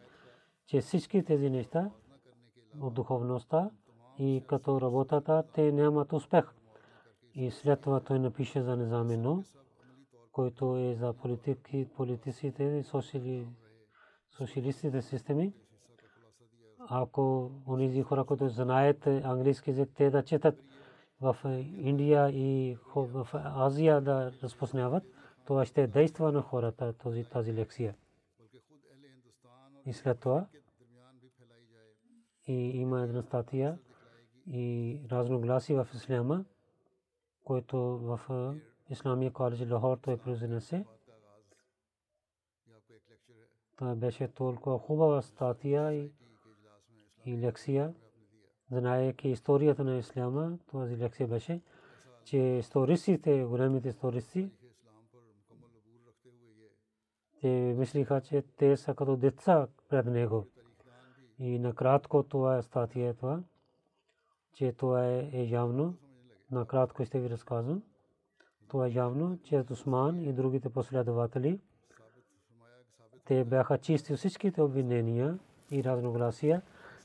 че 0.71 0.81
всички 0.81 1.25
тези 1.25 1.51
неща 1.51 1.91
от 2.81 2.95
духовността 2.95 3.71
и 4.19 4.45
като 4.47 4.81
работата 4.81 5.45
те 5.55 5.73
нямат 5.73 6.13
успех. 6.13 6.45
И 7.35 7.51
след 7.51 7.81
това 7.81 8.01
той 8.01 8.19
напише 8.19 8.63
за 8.63 8.77
незаменно, 8.77 9.45
който 10.33 10.77
е 10.77 10.95
за 10.95 11.13
политики, 11.13 11.89
политиците 11.97 12.65
и 12.65 12.85
социалистите 14.31 15.03
системи. 15.03 15.53
Ако 16.79 17.51
онези 17.67 18.03
хора, 18.03 18.25
които 18.25 18.49
знаят 18.49 19.07
английски 19.07 19.71
език, 19.71 19.91
те 19.95 20.11
да 20.11 20.23
четат 20.23 20.65
в 21.21 21.37
Индия 21.77 22.31
и 22.31 22.79
в 22.95 23.29
Азия 23.35 24.01
да 24.01 24.33
разпознават, 24.43 25.03
това 25.45 25.65
ще 25.65 25.87
действа 25.87 26.33
на 26.33 26.43
хората 26.43 26.93
този, 26.93 27.25
тази 27.25 27.55
лекция. 27.55 27.95
И 29.91 29.93
след 29.93 30.21
това 30.21 30.47
и 32.47 32.53
има 32.53 33.03
една 33.03 33.23
статия 33.23 33.79
и 34.47 35.01
разногласи 35.11 35.75
в 35.75 35.89
Исляма, 35.95 36.45
който 37.45 37.79
в 37.79 38.21
Исламия 38.89 39.33
коледж 39.33 39.71
Лахор 39.71 39.99
той 39.99 40.17
произнесе. 40.17 40.85
Това 43.77 43.95
беше 43.95 44.29
толкова 44.29 44.79
хубава 44.79 45.23
статия 45.23 45.93
и, 45.93 46.13
и 47.27 47.39
лекция. 47.39 47.95
Знаеки 48.71 49.29
историята 49.29 49.85
на 49.85 49.97
Исляма, 49.97 50.59
тази 50.71 50.97
лекция 50.97 51.29
беше, 51.29 51.61
че 52.25 52.39
истористите, 52.39 53.45
големите 53.45 53.89
истористи, 53.89 54.51
те 57.41 57.75
мислиха, 57.79 58.21
че 58.21 58.43
те 58.43 58.77
са 58.77 58.95
като 58.95 59.17
деца 59.17 59.69
пред 59.91 60.07
него. 60.07 60.47
И 61.39 61.59
накратко 61.59 62.23
това 62.23 62.57
е 62.57 62.63
статия 62.63 63.15
това, 63.15 63.43
че 64.53 64.73
това 64.73 65.07
е, 65.07 65.31
е 65.33 65.43
явно. 65.43 65.95
Накратко 66.51 67.05
ще 67.05 67.21
ви 67.21 67.31
разказвам. 67.31 67.83
Това 68.69 68.87
е 68.87 68.91
явно, 68.91 69.39
че 69.45 69.65
Усман 69.71 70.21
и 70.21 70.33
другите 70.33 70.69
последователи, 70.69 71.61
те 73.25 73.45
бяха 73.45 73.79
чисти 73.79 74.17
всичките 74.17 74.63
обвинения 74.63 75.39
и 75.71 75.85
разногласия. 75.85 76.63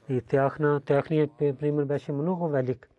И 0.09 0.21
тяхна, 0.21 0.81
техният 0.81 1.31
пример 1.37 1.85
беше 1.85 2.11
много 2.11 2.47
велик. 2.47 2.89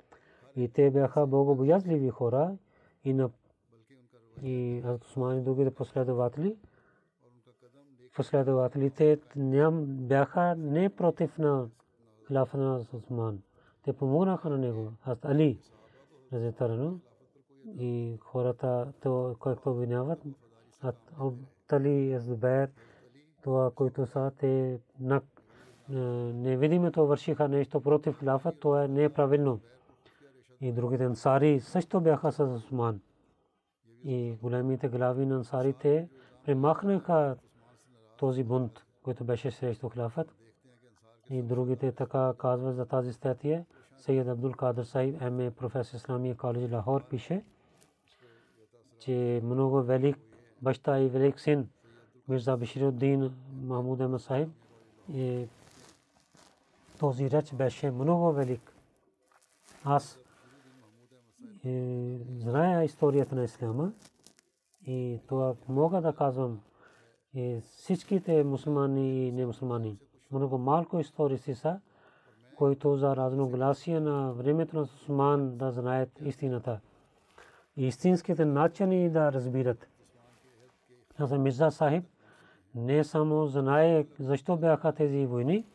И 0.56 0.68
те 0.68 0.90
бяха 0.90 1.26
богобоязливи 1.26 2.10
хора 2.10 2.56
и 3.04 3.12
на 3.12 3.30
и 4.42 4.82
Усман 5.04 5.38
и 5.38 5.42
другите 5.42 5.74
последователи 5.74 6.56
последователите 8.16 9.18
ням 9.36 9.84
бяха 9.86 10.54
не 10.58 10.88
против 10.88 11.38
на 11.38 11.68
хилафа 12.26 12.58
на 12.58 12.84
Усман. 12.92 13.38
Те 13.82 13.92
помогнаха 13.92 14.50
на 14.50 14.58
него. 14.58 14.92
Аз 15.04 15.24
Али, 15.24 15.60
разетарано, 16.32 16.98
и 17.78 18.18
хората, 18.20 18.92
които 19.38 19.70
обвиняват, 19.70 20.18
Али 21.72 22.18
Зубер, 22.18 22.70
това, 23.42 23.70
които 23.70 24.06
са, 24.06 24.32
те 24.38 24.80
невидимото 25.88 27.06
вършиха 27.06 27.48
нещо 27.48 27.80
против 27.80 28.18
хилафа, 28.18 28.52
това 28.52 28.84
е 28.84 29.08
правилно. 29.08 29.60
И 30.60 30.72
другите 30.72 31.04
ансари 31.04 31.60
също 31.60 32.00
бяха 32.00 32.32
с 32.32 32.40
Усман. 32.40 33.00
И 34.04 34.36
големите 34.42 34.88
глави 34.88 35.26
на 35.26 35.36
ансарите 35.36 36.08
премахнаха 36.44 37.36
този 38.16 38.44
бунт, 38.44 38.84
който 39.02 39.24
беше 39.24 39.50
срещу 39.50 39.88
хляфът. 39.88 40.34
И 41.30 41.42
другите 41.42 41.92
така 41.92 42.34
казват 42.38 42.76
за 42.76 42.86
тази 42.86 43.12
статия, 43.12 43.66
Сейд 43.96 44.28
Абдул 44.28 44.52
Кадр 44.52 44.82
Саиб, 44.82 45.20
МА 45.20 45.50
професор 45.50 45.96
Исламия 45.96 46.36
коледж 46.36 46.72
Лахор 46.72 47.04
пише, 47.08 47.44
че 48.98 49.40
много 49.44 49.82
велик 49.82 50.18
баща 50.62 51.00
и 51.00 51.08
велик 51.08 51.40
син 51.40 51.68
Мирза 52.28 52.56
Башируддин 52.56 53.34
Махмуд 53.62 53.98
Ахмад 53.98 54.22
Саиб 54.22 54.48
този 56.98 57.30
реч 57.30 57.54
беше 57.54 57.90
много 57.90 58.32
велик. 58.32 58.72
Аз 59.84 60.18
зная 62.38 62.84
историята 62.84 63.34
на 63.34 63.44
Исляма 63.44 63.92
и 64.86 65.20
това 65.28 65.54
мога 65.68 66.00
да 66.00 66.12
казвам 66.12 66.60
и 67.36 67.60
всичките 67.60 68.44
мусулмани 68.44 69.26
и 69.26 69.32
немусулмани. 69.32 69.98
Много 70.32 70.58
малко 70.58 70.98
историци 70.98 71.54
са, 71.54 71.80
които 72.56 72.96
за 72.96 73.16
разногласие 73.16 74.00
на 74.00 74.32
времето 74.32 74.76
на 74.76 74.86
Сусман 74.86 75.56
да 75.56 75.70
знаят 75.70 76.10
истината. 76.24 76.80
Истинските 77.76 78.44
начини 78.44 79.10
да 79.10 79.32
разбират. 79.32 79.88
За 81.18 81.38
Мирза 81.38 81.70
Сахиб 81.70 82.04
не 82.74 83.04
само 83.04 83.46
знае 83.46 84.06
защо 84.18 84.56
бяха 84.56 84.92
тези 84.92 85.26
войни 85.26 85.66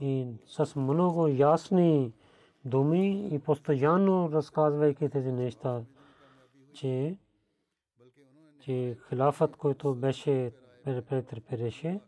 и 0.00 0.26
с 0.46 0.76
много 0.76 1.28
ясни 1.28 2.12
думи 2.64 3.28
и 3.34 3.38
постоянно 3.38 4.32
разказвайки 4.32 5.08
тези 5.08 5.32
неща, 5.32 5.82
че, 6.72 7.18
че 8.60 8.96
хилафът, 9.08 9.56
който 9.56 9.94
беше 9.94 10.52
претърпеше 11.02 12.00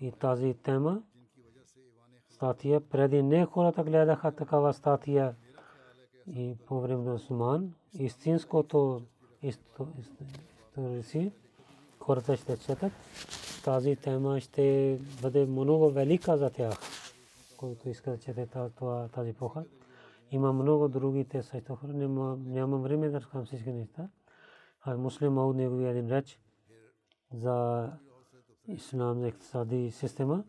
и 0.00 0.12
тази 0.12 0.54
тема, 0.54 1.02
статия, 2.30 2.80
преди 2.80 3.22
не 3.22 3.46
хората 3.46 3.84
гледаха 3.84 4.32
такава 4.32 4.74
статия 4.74 5.34
и 6.32 6.56
по 6.66 6.80
време 6.80 7.04
на 7.04 7.18
Суман, 7.18 7.74
истинското 7.98 9.02
историци, 9.42 11.32
хората 12.00 12.36
ще 12.36 12.56
четат, 12.56 12.92
тази 13.64 13.96
тема 13.96 14.40
ще 14.40 14.98
бъде 15.22 15.46
много 15.46 15.90
велика 15.90 16.36
за 16.36 16.50
тях 16.50 16.74
който 17.58 17.88
иска 17.88 18.10
да 18.10 18.18
чете 18.18 18.46
тази 19.12 19.30
епоха. 19.30 19.64
Има 20.30 20.52
много 20.52 20.88
другите 20.88 21.42
също 21.42 21.74
хора. 21.74 21.92
Нямам 21.92 22.82
време 22.82 23.08
да 23.08 23.16
разказвам 23.16 23.46
всички 23.46 23.72
неща. 23.72 24.08
Муслим 24.86 25.32
Мауд 25.32 25.56
негови 25.56 25.86
един 25.86 26.10
реч 26.10 26.40
за 27.32 27.88
ислам 28.66 29.20
за 29.20 29.28
иктисади 29.28 29.90
система, 29.90 30.44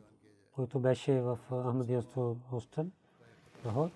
който 0.51 0.79
беше 0.79 1.21
в 1.21 1.39
Ахмадиянство 1.49 2.37
хостел. 2.49 2.91
Лахор. 3.65 3.89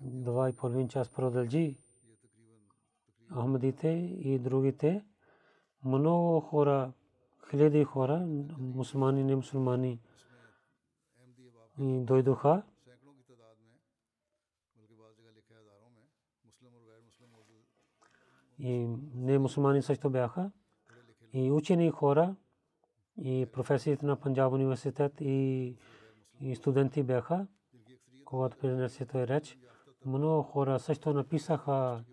Два 0.00 0.48
и 0.48 0.52
половин 0.52 0.88
час 0.88 1.08
продължи 1.08 1.78
Ахмадите 3.30 3.88
и 4.18 4.38
другите. 4.38 5.04
Много 5.84 6.40
хора 6.40 6.92
хиляди 7.50 7.84
хора, 7.84 8.26
мусулмани, 8.58 9.24
не 9.24 9.36
мусулмани, 9.36 10.00
дойдоха. 11.78 12.62
И 18.58 18.88
не 19.14 19.38
мусулмани 19.38 19.82
също 19.82 20.10
бяха. 20.10 20.50
И 21.32 21.50
учени 21.50 21.90
хора, 21.90 22.36
и 23.22 23.46
професорите 23.52 24.06
на 24.06 24.20
Панджаб 24.20 24.52
университет, 24.52 25.12
и, 25.20 25.76
и 26.40 26.56
студенти 26.56 27.02
бяха, 27.02 27.46
когато 28.24 28.58
принесе 28.58 29.06
той 29.06 29.26
реч. 29.26 29.58
Много 30.06 30.42
хора 30.42 30.80
също 30.80 31.12
написаха 31.12 32.04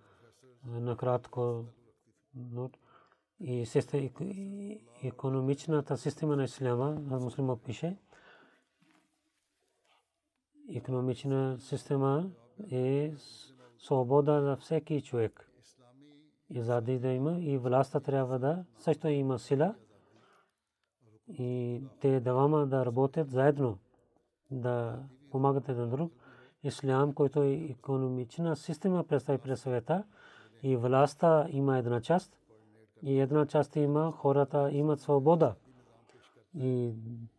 накратко 0.66 1.66
и 3.40 3.66
економичната 5.04 5.98
система 5.98 6.36
на 6.36 6.44
исляма, 6.44 6.92
муслима 7.20 7.58
пише, 7.58 7.98
економична 10.70 11.58
система 11.60 12.30
е 12.72 13.14
свобода 13.78 14.42
за 14.42 14.58
всеки 14.58 15.02
човек. 15.02 15.51
И 16.54 16.62
зади 16.62 17.00
да 17.00 17.08
има 17.08 17.40
и 17.40 17.58
властта 17.58 18.00
трябва 18.00 18.40
да 18.40 18.66
също 18.78 19.08
има 19.08 19.40
сила 19.40 19.76
и 21.28 21.82
те 22.00 22.20
двама 22.20 22.68
да 22.68 22.86
работят 22.86 23.30
заедно, 23.30 23.78
да 24.52 25.04
помагат 25.32 25.70
един 25.70 25.90
друг. 25.90 26.14
Ислям, 26.64 27.14
който 27.14 27.44
е 27.44 27.52
економична 27.52 28.56
система 28.56 29.04
представи 29.04 29.38
през 29.38 29.62
света 29.62 30.04
и 30.64 30.76
властта 30.76 31.48
има 31.50 31.78
една 31.78 32.02
част, 32.02 32.38
и 33.04 33.20
една 33.20 33.46
част 33.46 33.76
има 33.76 34.12
хората 34.12 34.72
имат 34.72 35.00
свобода. 35.00 35.56
И 36.58 36.94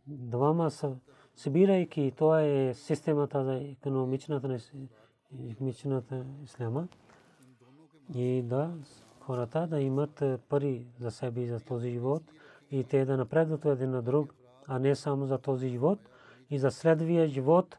двама 0.07 0.71
са 0.71 0.95
събирайки, 1.35 2.13
това 2.17 2.41
е 2.41 2.73
системата 2.73 3.43
за 3.43 3.53
економичната, 3.53 4.57
економичната 5.49 6.25
исляма. 6.43 6.87
И 8.15 8.41
да, 8.41 8.71
хората 9.25 9.67
да 9.67 9.81
имат 9.81 10.23
пари 10.49 10.85
за 10.99 11.11
себе 11.11 11.41
и 11.41 11.47
за 11.47 11.59
този 11.59 11.89
живот 11.89 12.23
и 12.71 12.83
те 12.83 13.05
да 13.05 13.17
напредват 13.17 13.65
един 13.65 13.89
на 13.89 14.01
друг, 14.01 14.33
а 14.67 14.79
не 14.79 14.95
само 14.95 15.25
за 15.25 15.37
този 15.37 15.69
живот 15.69 15.99
и 16.49 16.59
за 16.59 16.71
следвия 16.71 17.27
живот, 17.27 17.77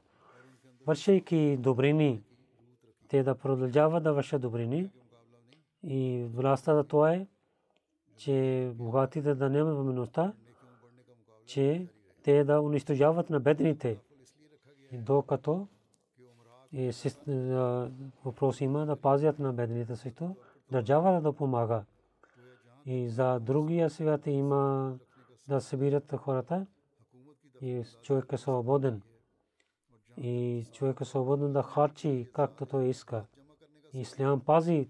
вършейки 0.86 1.56
добрини, 1.56 2.22
те 3.08 3.22
да 3.22 3.34
продължават 3.34 4.02
да 4.02 4.12
вършат 4.12 4.42
добрини. 4.42 4.90
И 5.82 6.26
властта 6.34 6.74
за 6.74 6.84
това 6.84 7.12
е 7.12 7.26
че 8.16 8.70
богатите 8.74 9.34
да 9.34 9.50
нямат 9.50 9.76
възможността, 9.76 10.32
че 11.46 11.86
те 12.22 12.44
да 12.44 12.60
унищожават 12.60 13.30
на 13.30 13.40
бедните, 13.40 13.98
докато 14.92 15.66
въпрос 18.24 18.60
има 18.60 18.86
да 18.86 18.96
пазят 18.96 19.38
на 19.38 19.52
бедните 19.52 19.96
също, 19.96 20.36
държава 20.70 21.20
да 21.20 21.32
помага. 21.32 21.84
И 22.86 23.08
за 23.08 23.40
другия 23.40 23.90
свят 23.90 24.26
има 24.26 24.94
да 25.48 25.60
събират 25.60 26.16
хората 26.16 26.66
и 27.60 27.84
човек 28.02 28.32
е 28.32 28.36
свободен. 28.36 29.02
И 30.16 30.64
човек 30.72 31.00
е 31.00 31.04
свободен 31.04 31.52
да 31.52 31.62
харчи 31.62 32.28
както 32.32 32.66
той 32.66 32.84
иска. 32.84 33.24
Ислям 33.92 34.40
пази 34.40 34.88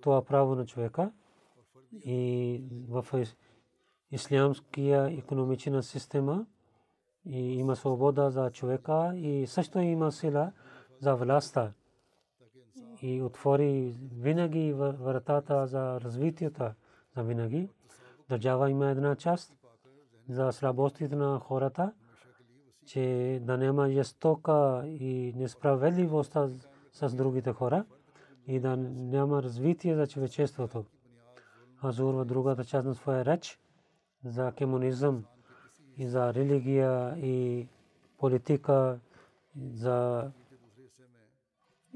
това 0.00 0.24
право 0.24 0.54
на 0.54 0.66
човека 0.66 1.12
и 1.92 2.62
в 2.88 3.26
ислямския 4.10 5.18
економична 5.18 5.82
система 5.82 6.46
и 7.26 7.58
има 7.58 7.76
свобода 7.76 8.30
за 8.30 8.50
човека 8.50 9.12
и 9.16 9.46
също 9.46 9.78
има 9.78 10.12
сила 10.12 10.52
за 11.00 11.14
властта 11.14 11.72
и 13.02 13.22
отвори 13.22 13.94
винаги 14.12 14.72
вратата 14.72 15.66
за 15.66 16.00
развитието 16.00 16.70
за 17.16 17.22
винаги. 17.22 17.68
Държава 18.28 18.70
има 18.70 18.90
една 18.90 19.16
част 19.16 19.52
за 20.28 20.52
слабостите 20.52 21.16
на 21.16 21.38
хората, 21.38 21.92
че 22.86 23.38
да 23.42 23.56
няма 23.56 23.90
жестока 23.90 24.82
и 24.86 25.32
несправедливост 25.36 26.36
с 26.92 27.14
другите 27.14 27.52
хора 27.52 27.84
и 28.46 28.60
да 28.60 28.76
няма 28.76 29.42
развитие 29.42 29.94
за 29.96 30.06
човечеството. 30.06 30.84
Азур 31.82 32.14
в 32.14 32.24
другата 32.24 32.64
част 32.64 32.86
на 32.86 32.94
своя 32.94 33.24
реч 33.24 33.58
за 34.24 34.52
комунизъм 34.52 35.24
и 35.96 36.06
за 36.06 36.34
религия 36.34 37.16
и 37.18 37.68
политика, 38.18 38.98
за 39.74 40.30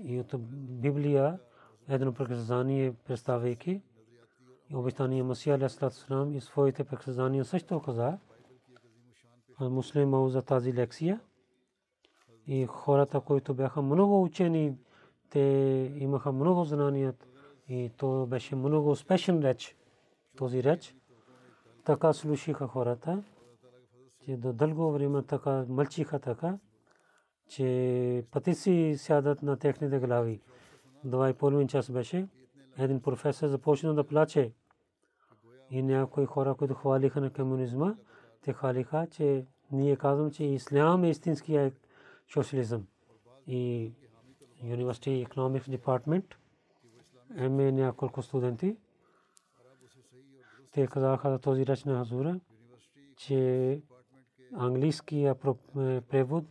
и 0.05 0.21
от 0.21 0.35
Библия 0.81 1.39
едно 1.89 2.13
приказание 2.13 2.95
представяйки 3.07 3.83
обещание 4.75 5.23
Масия 5.23 5.55
Алейхиссалам 5.55 6.33
и 6.33 6.41
своите 6.41 6.85
приказания 6.85 7.45
също 7.45 7.81
каза 7.81 8.19
муслима 9.61 10.29
за 10.29 10.43
тази 10.43 10.75
лекция. 10.75 11.21
И 12.47 12.67
хората, 12.67 13.21
които 13.21 13.55
бяха 13.55 13.83
много 13.83 14.23
учени, 14.23 14.79
те 15.31 15.41
имаха 15.97 16.33
много 16.33 16.65
знания 16.65 17.15
и 17.69 17.91
то 17.97 18.27
беше 18.27 18.57
много 18.57 18.91
успешен 18.91 19.43
реч. 19.43 19.77
Този 20.37 20.63
реч. 20.63 20.97
Така 21.85 22.13
слушаха 22.13 22.67
хората, 22.67 23.23
че 24.25 24.37
до 24.37 24.53
дълго 24.53 24.93
време 24.93 25.23
така 25.23 25.65
мълчиха 25.69 26.19
така, 26.19 26.59
че 27.51 28.25
пътици 28.31 28.95
сядат 28.99 29.43
на 29.43 29.57
техните 29.57 29.99
глави. 29.99 30.41
Два 31.05 31.31
и 31.31 31.35
половин 31.35 31.69
час 31.69 31.91
беше. 31.91 32.29
Един 32.79 33.03
професор 33.03 33.47
започна 33.47 33.95
да 33.95 34.05
плаче. 34.05 34.53
И 35.71 35.83
някои 35.83 36.27
хора, 36.27 36.55
които 36.55 36.75
хвалиха 36.75 37.21
на 37.21 37.33
комунизма, 37.33 37.95
те 38.43 38.53
хвалиха, 38.53 39.07
че 39.11 39.45
ние 39.73 39.97
казвам, 39.97 40.31
че 40.31 40.45
ислям 40.45 41.05
е 41.05 41.11
истинския 41.11 41.73
социализъм. 42.33 42.87
И 43.47 43.93
University 44.65 45.29
Economics 45.29 45.79
Department, 45.79 46.25
МЕ 47.49 47.73
няколко 47.73 48.23
студенти, 48.23 48.77
те 50.73 50.87
казаха 50.87 51.31
за 51.31 51.39
този 51.39 51.67
реч 51.67 51.85
на 51.85 51.99
Хазура, 51.99 52.41
че 53.17 53.81
английския 54.53 55.35
превод 56.09 56.45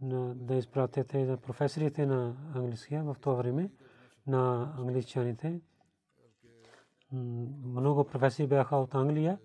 да 0.00 0.54
изпратите 0.54 1.24
на 1.24 1.36
професорите 1.36 2.06
на 2.06 2.36
английския 2.54 3.04
в 3.04 3.16
това 3.20 3.34
време 3.34 3.70
на 4.26 4.74
англичаните. 4.78 5.60
Много 7.12 8.04
професори 8.04 8.46
бяха 8.46 8.76
от 8.76 8.94
Англия, 8.94 9.38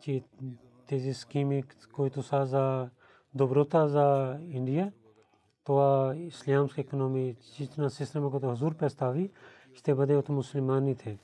че 0.00 0.24
тези 0.86 1.14
схеми, 1.14 1.64
които 1.92 2.22
са 2.22 2.46
за 2.46 2.90
доброта 3.34 3.88
за 3.88 4.38
Индия, 4.42 4.92
това 5.64 6.14
ислямска 6.16 6.80
економична 6.80 7.90
система, 7.90 8.30
която 8.30 8.48
Хазур 8.48 8.76
представи, 8.76 9.30
ще 9.74 9.94
бъде 9.94 10.16
от 10.16 10.28
мусулманите. 10.28 11.18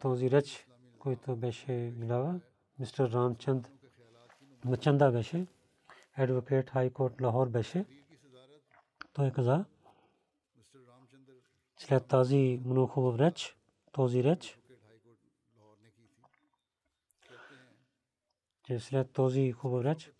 Този 0.00 0.30
реч, 0.30 0.66
който 0.98 1.36
беше 1.36 1.92
глава, 1.96 2.40
мистер 2.78 3.10
Рамчанд 3.10 3.70
Мачанда 4.64 5.12
беше, 5.12 5.46
адвокат 6.14 6.70
Хай 6.70 6.90
Корт 6.90 7.20
Лахор 7.20 7.48
беше. 7.48 7.86
Той 9.12 9.32
каза, 9.32 9.64
след 11.76 12.06
тази 12.06 12.60
много 12.64 12.86
хубав 12.86 13.18
реч, 13.18 13.56
този 13.92 14.24
реч, 14.24 14.58
че 18.64 18.80
след 18.80 19.12
този 19.12 19.52
хубав 19.52 19.84
реч, 19.84 20.12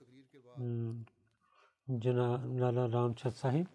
Джана 1.99 2.43
Лала 2.61 2.93
Рамчат 2.93 3.37
Сахиб 3.37 3.69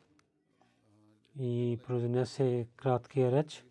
и 1.39 1.79
произнесе 1.87 2.67
краткия 2.75 3.31
реч, 3.31 3.65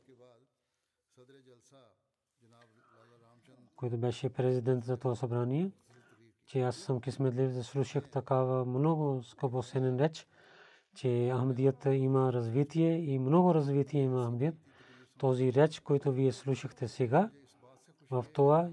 който 3.77 3.99
беше 3.99 4.33
президент 4.33 4.85
за 4.85 4.97
това 4.97 5.15
събрание, 5.15 5.73
че 6.49 6.61
аз 6.61 6.77
съм 6.77 7.01
кисметлив 7.01 7.53
да 7.53 7.65
слушах 7.65 8.09
такава 8.09 8.65
много 8.65 9.23
скъпосенен 9.23 10.01
реч, 10.01 10.27
че 10.95 11.33
Ахмадият 11.35 11.87
има 11.87 12.33
развитие 12.33 12.97
и 12.97 13.19
много 13.19 13.55
развитие 13.55 14.03
има 14.03 14.27
Ахмадият. 14.27 14.55
Този 15.19 15.53
реч, 15.53 15.81
който 15.81 16.13
вие 16.13 16.33
слушахте 16.33 16.89
сега, 16.89 17.31
в 18.11 18.27
това 18.33 18.71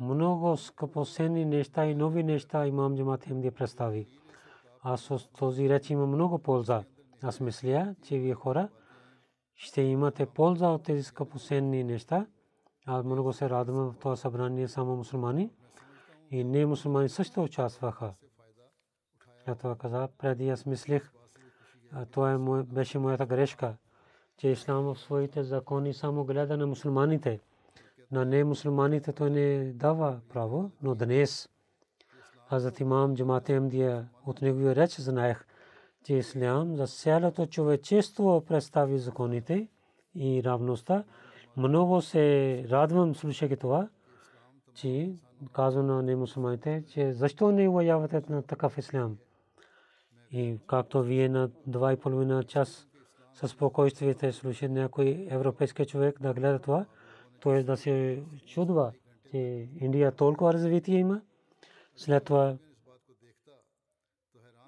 много 0.00 0.56
скъпосенни 0.56 1.44
неща 1.44 1.86
и 1.86 1.94
нови 1.94 2.22
неща 2.22 2.66
имам 2.66 2.96
Джамат 2.96 3.24
Ахмадия 3.24 3.52
представи. 3.52 4.06
Аз 4.82 5.10
от 5.10 5.30
този 5.38 5.68
реч 5.68 5.90
има 5.90 6.06
много 6.06 6.38
полза. 6.38 6.84
Аз 7.22 7.40
мисля, 7.40 7.94
че 8.02 8.18
вие 8.18 8.34
хора 8.34 8.68
ще 9.54 9.82
имате 9.82 10.26
полза 10.26 10.68
от 10.68 10.82
тези 10.82 11.02
скъпосенни 11.02 11.84
неща. 11.84 12.26
Аз 12.86 13.04
много 13.04 13.32
се 13.32 13.50
радвам 13.50 13.90
в 13.90 13.98
това 13.98 14.16
събрание 14.16 14.68
само 14.68 14.96
мусулмани 14.96 15.50
и 16.34 16.44
не 16.44 16.66
мусулмани 16.66 17.08
също 17.08 17.42
участваха. 17.42 18.14
Я 19.48 19.54
това 19.54 19.76
каза, 19.76 20.08
преди 20.18 20.50
аз 20.50 20.66
мислех, 20.66 21.12
това 22.10 22.32
е 22.32 22.62
беше 22.62 22.98
моята 22.98 23.26
грешка, 23.26 23.76
че 24.36 24.48
ислам 24.48 24.84
в 24.84 24.98
своите 24.98 25.42
закони 25.42 25.94
само 25.94 26.24
гледа 26.24 26.56
на 26.56 26.66
мусулманите. 26.66 27.40
На 28.10 28.24
не 28.24 28.44
мусулманите 28.44 29.12
той 29.12 29.30
не 29.30 29.72
дава 29.72 30.20
право, 30.28 30.70
но 30.82 30.94
днес 30.94 31.48
Хазрат 32.48 32.80
имам 32.80 33.14
Джамат 33.14 33.48
Ахмадия 33.48 34.08
от 34.26 34.42
неговия 34.42 34.76
реч 34.76 35.00
знаех, 35.00 35.46
че 36.04 36.14
ислям 36.14 36.76
за 36.76 36.86
цялото 36.86 37.46
човечество 37.46 38.44
представи 38.48 38.98
законите 38.98 39.68
и 40.14 40.42
равността. 40.44 41.04
Много 41.56 42.02
се 42.02 42.64
радвам 42.70 43.14
слушайки 43.14 43.56
това, 43.56 43.88
че 44.74 45.14
казва 45.52 45.82
на 45.82 46.02
немусулманите, 46.02 46.84
че 46.88 47.12
защо 47.12 47.52
не 47.52 47.68
уявате 47.68 48.22
на 48.28 48.42
такъв 48.42 48.78
ислям. 48.78 49.18
И 50.30 50.58
както 50.66 51.02
вие 51.02 51.28
на 51.28 51.50
два 51.66 51.92
и 51.92 51.96
половина 51.96 52.44
час 52.44 52.88
със 53.32 53.50
спокойствие 53.50 54.14
те 54.14 54.32
слушат 54.32 54.70
някой 54.70 55.26
европейски 55.30 55.86
човек 55.86 56.22
да 56.22 56.34
гледа 56.34 56.58
това, 56.58 56.86
т.е. 57.42 57.62
да 57.62 57.76
се 57.76 58.22
чудва, 58.46 58.92
че 59.30 59.38
Индия 59.80 60.12
толкова 60.12 60.52
развитие 60.52 60.98
има. 60.98 61.20
След 61.96 62.24
това 62.24 62.56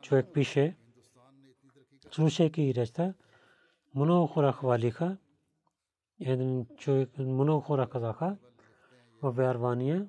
човек 0.00 0.26
пише, 0.32 0.76
слушайки 2.10 2.74
речта, 2.74 3.14
много 3.94 4.26
хора 4.26 4.52
хвалиха. 4.52 5.16
Един 6.20 6.66
човек, 6.76 7.18
много 7.18 7.60
хора 7.60 7.88
казаха 7.88 8.36
в 9.22 9.30
вярвания. 9.32 10.08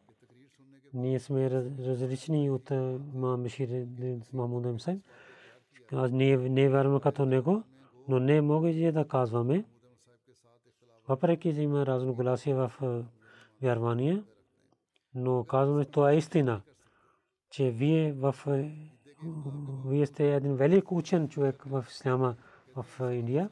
Ние 0.97 1.19
сме 1.19 1.49
различни 1.49 2.49
от 2.49 2.71
имам 2.71 3.43
Бешир 3.43 3.85
Махмуд 4.33 4.65
Имсайм. 4.65 5.01
Аз 5.91 6.11
не 6.11 6.69
вярвам 6.69 6.99
като 6.99 7.25
него, 7.25 7.63
но 8.07 8.19
не 8.19 8.41
мога 8.41 8.91
да 8.91 9.07
казваме. 9.07 9.65
Въпреки, 11.07 11.55
че 11.55 11.61
има 11.61 11.85
разногласия 11.85 12.55
в 12.55 12.71
вярвания, 13.61 14.23
но 15.15 15.43
казваме, 15.43 15.85
това 15.85 16.11
е 16.11 16.17
истина 16.17 16.61
че 17.49 17.71
вие 17.71 18.13
в 18.13 18.35
вие 19.85 20.05
сте 20.05 20.35
един 20.35 20.55
велик 20.55 20.91
учен 20.91 21.29
човек 21.29 21.63
в 21.63 21.85
исляма 21.89 22.35
в 22.75 22.85
Индия, 23.13 23.49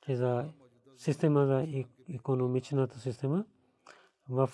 че 0.00 0.16
за 0.16 0.44
система 0.96 1.46
за 1.46 1.84
економичната 2.14 2.98
система 2.98 3.44
в 4.28 4.50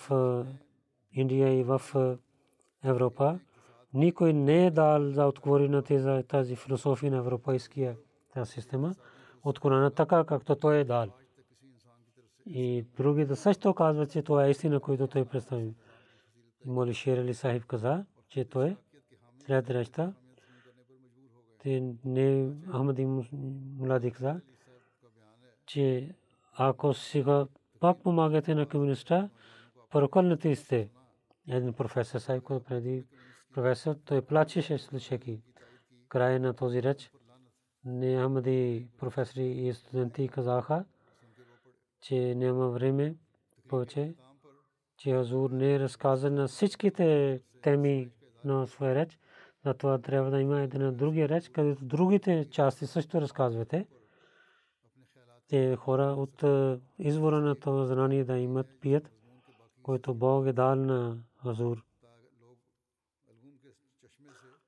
Индия 1.11 1.59
и 1.59 1.63
в 1.63 1.81
Европа 2.83 3.39
никой 3.93 4.33
не 4.33 4.65
е 4.65 4.71
дал 4.71 5.11
за 5.11 5.25
отговори 5.25 5.69
на 5.69 5.83
тази 6.23 6.55
философия 6.55 7.11
на 7.11 7.17
европейския 7.17 7.97
тази 8.33 8.51
система 8.51 8.95
от 9.43 9.59
Корана 9.59 9.91
така, 9.91 10.23
както 10.23 10.55
той 10.55 10.77
е 10.77 10.83
дал. 10.83 11.07
И 12.45 12.85
другите 12.97 13.35
също 13.35 13.73
казват, 13.73 14.11
че 14.11 14.21
това 14.21 14.45
е 14.45 14.49
истина, 14.49 14.79
която 14.79 15.07
той 15.07 15.25
представи. 15.25 15.73
Моли 16.65 16.93
Шер 16.93 17.33
Сахиб 17.33 17.65
каза, 17.65 18.05
че 18.29 18.45
той 18.45 18.77
след 19.39 19.69
речта 19.69 20.13
те 21.59 21.93
не 22.05 22.49
Ахмади 22.71 23.05
Мулади 23.77 24.11
каза, 24.11 24.41
че 25.65 26.15
ако 26.53 26.93
сега 26.93 27.47
пак 27.79 28.03
помагате 28.03 28.55
на 28.55 28.69
комуниста, 28.69 29.29
проколнете 29.91 30.55
сте. 30.55 30.89
Един 31.49 31.73
професор 31.73 32.41
който 32.41 32.65
преди 32.65 33.05
професор, 33.53 33.95
той 34.05 34.21
плачеше 34.21 34.77
слушайки 34.77 35.41
края 36.09 36.39
на 36.39 36.53
този 36.53 36.83
реч. 36.83 37.11
Не 37.85 38.23
Ахмади 38.23 38.87
професори 38.97 39.45
и 39.45 39.73
студенти 39.73 40.27
казаха, 40.27 40.85
че 42.01 42.35
няма 42.35 42.69
време 42.69 43.15
повече 43.69 44.15
че 44.97 45.11
Хазур 45.11 45.49
не 45.49 45.79
разказа 45.79 46.31
на 46.31 46.47
всичките 46.47 47.39
теми 47.61 48.09
на 48.43 48.67
своя 48.67 48.95
реч. 48.95 49.19
Затова 49.65 49.97
трябва 49.97 50.31
да 50.31 50.41
има 50.41 50.61
една 50.61 50.91
друга 50.91 51.29
реч, 51.29 51.49
където 51.49 51.85
другите 51.85 52.47
части 52.49 52.87
също 52.87 53.21
разказвате. 53.21 53.87
Те 55.47 55.75
хора 55.75 56.03
от 56.03 56.43
извора 56.99 57.39
на 57.41 57.55
това 57.55 57.85
знание 57.85 58.23
да 58.23 58.37
имат 58.37 58.67
пият, 58.81 59.11
който 59.83 60.13
Бог 60.13 60.47
е 60.47 60.53
дал 60.53 60.75
на 60.75 61.17
Хазур. 61.42 61.84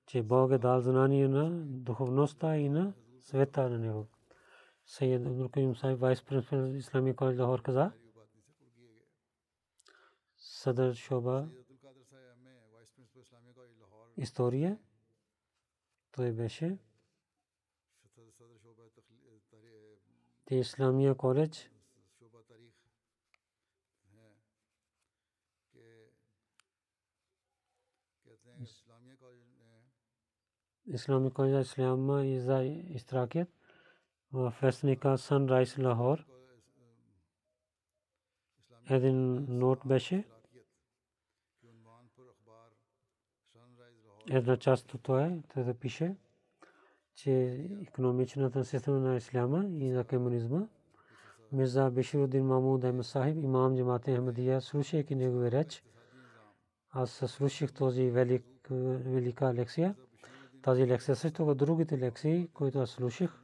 Че 0.07 0.22
Бог 0.22 0.53
е 0.53 0.59
дал 0.59 0.80
знание 0.80 1.28
на 1.28 1.51
духовността 1.66 2.57
и 2.57 2.68
на 2.68 2.95
света 3.20 3.70
на 3.70 3.78
него. 3.78 4.07
Сайед 4.86 5.26
Абдул 5.26 5.49
Каим 5.49 5.76
Сайб, 5.76 5.99
вайс 5.99 6.22
принципал 6.22 6.74
Исламия 6.76 7.16
коледж 7.16 7.38
Лахор 7.38 7.62
каза, 7.62 7.92
صدر 10.64 10.92
شعبہ 10.95 11.49
история. 14.16 14.78
Той 16.12 16.32
беше 16.32 16.78
те 20.45 20.55
Исламия 20.55 21.14
Коледж 30.89 31.05
Islamic 31.05 31.33
College 31.33 31.61
Islam 31.61 32.09
is 32.09 32.45
the 32.45 32.95
Istrakiyat 32.95 33.47
в 34.31 34.53
Вестника 34.61 35.17
Sunrise 35.17 35.77
Lahore 35.77 36.25
един 38.89 39.45
нот 39.49 39.79
беше 39.85 40.25
една 44.29 44.57
част 44.57 44.93
от 44.93 45.03
това 45.03 45.25
е, 45.55 45.63
да 45.63 45.73
пише, 45.73 46.15
че 47.15 47.31
економичната 47.81 48.65
система 48.65 48.99
на 48.99 49.15
исляма 49.15 49.65
и 49.65 49.89
на 49.89 50.03
комунизма 50.03 50.67
Мирза 51.51 51.89
Беширудин 51.89 52.45
Мамуд 52.45 52.83
Ахмед 52.83 53.05
Сахиб, 53.05 53.43
имам 53.43 53.77
Джамат 53.77 54.05
Ахмадия, 54.05 54.61
слушайки 54.61 55.15
негови 55.15 55.51
реч, 55.51 55.83
аз 56.91 57.11
слушах 57.11 57.73
този 57.73 58.09
велик, 58.09 58.45
велика 58.69 59.53
лекция. 59.53 59.95
Тази 60.62 60.88
лекция 60.88 61.16
също 61.16 61.55
другите 61.55 61.97
лекции, 61.97 62.47
които 62.53 62.80
аз 62.80 62.89
слушах. 62.89 63.43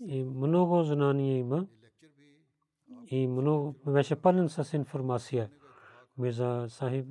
И 0.00 0.24
много 0.24 0.82
знание 0.82 1.38
има. 1.38 1.66
И 3.06 3.26
много 3.26 3.74
беше 3.86 4.16
пълен 4.16 4.48
с 4.48 4.76
информация. 4.76 5.50
Мирза 6.18 6.66
Сахиб 6.68 7.06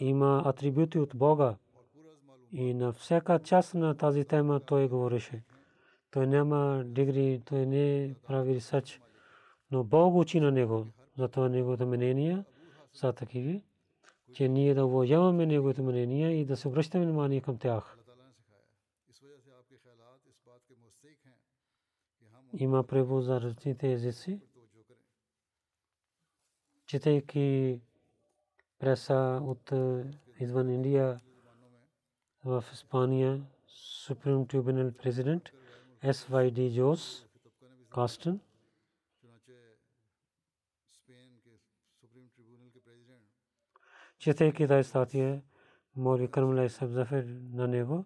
има 0.00 0.42
атрибути 0.44 0.98
от 0.98 1.16
Бога. 1.16 1.56
И 2.52 2.74
на 2.74 2.92
всяка 2.92 3.38
част 3.38 3.74
на 3.74 3.96
тази 3.96 4.24
тема 4.24 4.60
той 4.60 4.88
говореше. 4.88 5.44
Той 6.10 6.26
няма 6.26 6.82
дигри, 6.86 7.42
той 7.44 7.66
не 7.66 8.14
прави 8.26 8.54
ресърч, 8.54 9.00
но 9.70 9.84
Бог 9.84 10.14
учи 10.14 10.40
на 10.40 10.52
него. 10.52 10.86
Затова 11.18 11.48
неговото 11.48 11.86
мнение 11.86 12.44
са 12.92 13.12
такива, 13.12 13.60
че 14.34 14.48
ние 14.48 14.74
да 14.74 14.86
уважаваме 14.86 15.46
неговото 15.46 15.82
мнение 15.82 16.30
и 16.40 16.44
да 16.44 16.56
се 16.56 16.68
обръщаме 16.68 17.04
внимание 17.04 17.40
към 17.40 17.58
тях. 17.58 17.98
Има 22.52 22.84
превод 22.84 23.24
за 23.24 23.40
различните 23.40 23.92
езици. 23.92 24.40
Четейки 26.86 27.80
преса 28.78 29.40
от 29.42 29.72
извън 30.40 30.70
Индия 30.70 31.20
в 32.44 32.64
Испания, 32.72 33.42
Supreme 34.06 34.46
Tribunal 34.46 34.90
President– 34.90 35.50
SYD 36.02 36.68
Jos 36.70 37.26
Caston. 37.90 38.40
Четейки 44.22 44.68
тази 44.68 44.88
статия, 44.88 45.42
Моли 45.96 46.28
Кармалай 46.28 46.68
Сабзафер 46.68 47.26
на 47.52 47.68
него, 47.68 48.04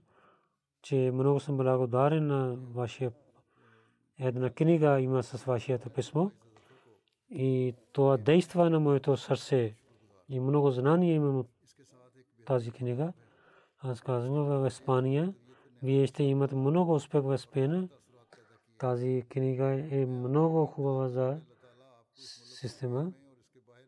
че 0.83 1.11
много 1.15 1.41
съм 1.41 1.57
благодарен 1.57 2.27
на 2.27 2.57
вашия 2.57 3.13
една 4.19 4.51
книга 4.51 5.01
има 5.01 5.23
с 5.23 5.45
вашето 5.45 5.91
писмо 5.91 6.31
и 7.31 7.75
това 7.93 8.17
действа 8.17 8.71
на 8.71 8.81
моето 8.81 9.17
сърце 9.17 9.75
и 10.29 10.41
много 10.41 10.71
знание 10.71 11.15
имам 11.15 11.39
от 11.39 11.49
тази 12.47 12.71
книга. 12.71 13.13
Аз 13.79 14.01
казвам 14.01 14.45
в 14.45 14.67
Испания 14.67 15.35
вие 15.83 16.07
ще 16.07 16.23
имате 16.23 16.55
много 16.55 16.95
успех 16.95 17.23
в 17.23 17.39
Спена. 17.39 17.89
Тази 18.79 19.25
книга 19.29 19.67
е 19.91 20.07
много 20.07 20.67
хубава 20.67 21.09
за 21.09 21.41
система 22.61 23.13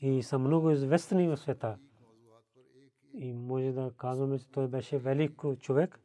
и 0.00 0.22
са 0.22 0.38
много 0.38 0.70
известни 0.70 1.28
в 1.28 1.36
света. 1.36 1.78
И 3.14 3.32
може 3.32 3.72
да 3.72 3.92
казваме, 3.96 4.38
че 4.38 4.50
той 4.50 4.68
беше 4.68 4.98
велик 4.98 5.42
човек, 5.60 6.00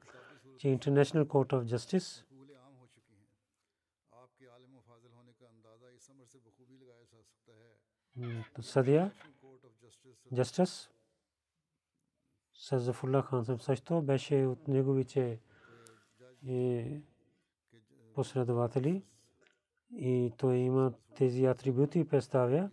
че 0.58 0.68
International 0.68 1.26
Court 1.26 1.54
of 1.54 1.76
Justice. 1.76 2.26
Съдия, 8.62 9.12
justice. 10.34 10.90
Сазафулла 12.54 13.22
хан 13.22 13.46
съм 13.46 13.60
също 13.60 14.02
беше 14.02 14.46
от 14.46 14.68
неговите 14.68 15.40
последователи. 18.14 19.04
И 19.92 20.34
той 20.38 20.56
има 20.56 20.94
тези 21.16 21.46
атрибути 21.46 22.08
представя, 22.08 22.70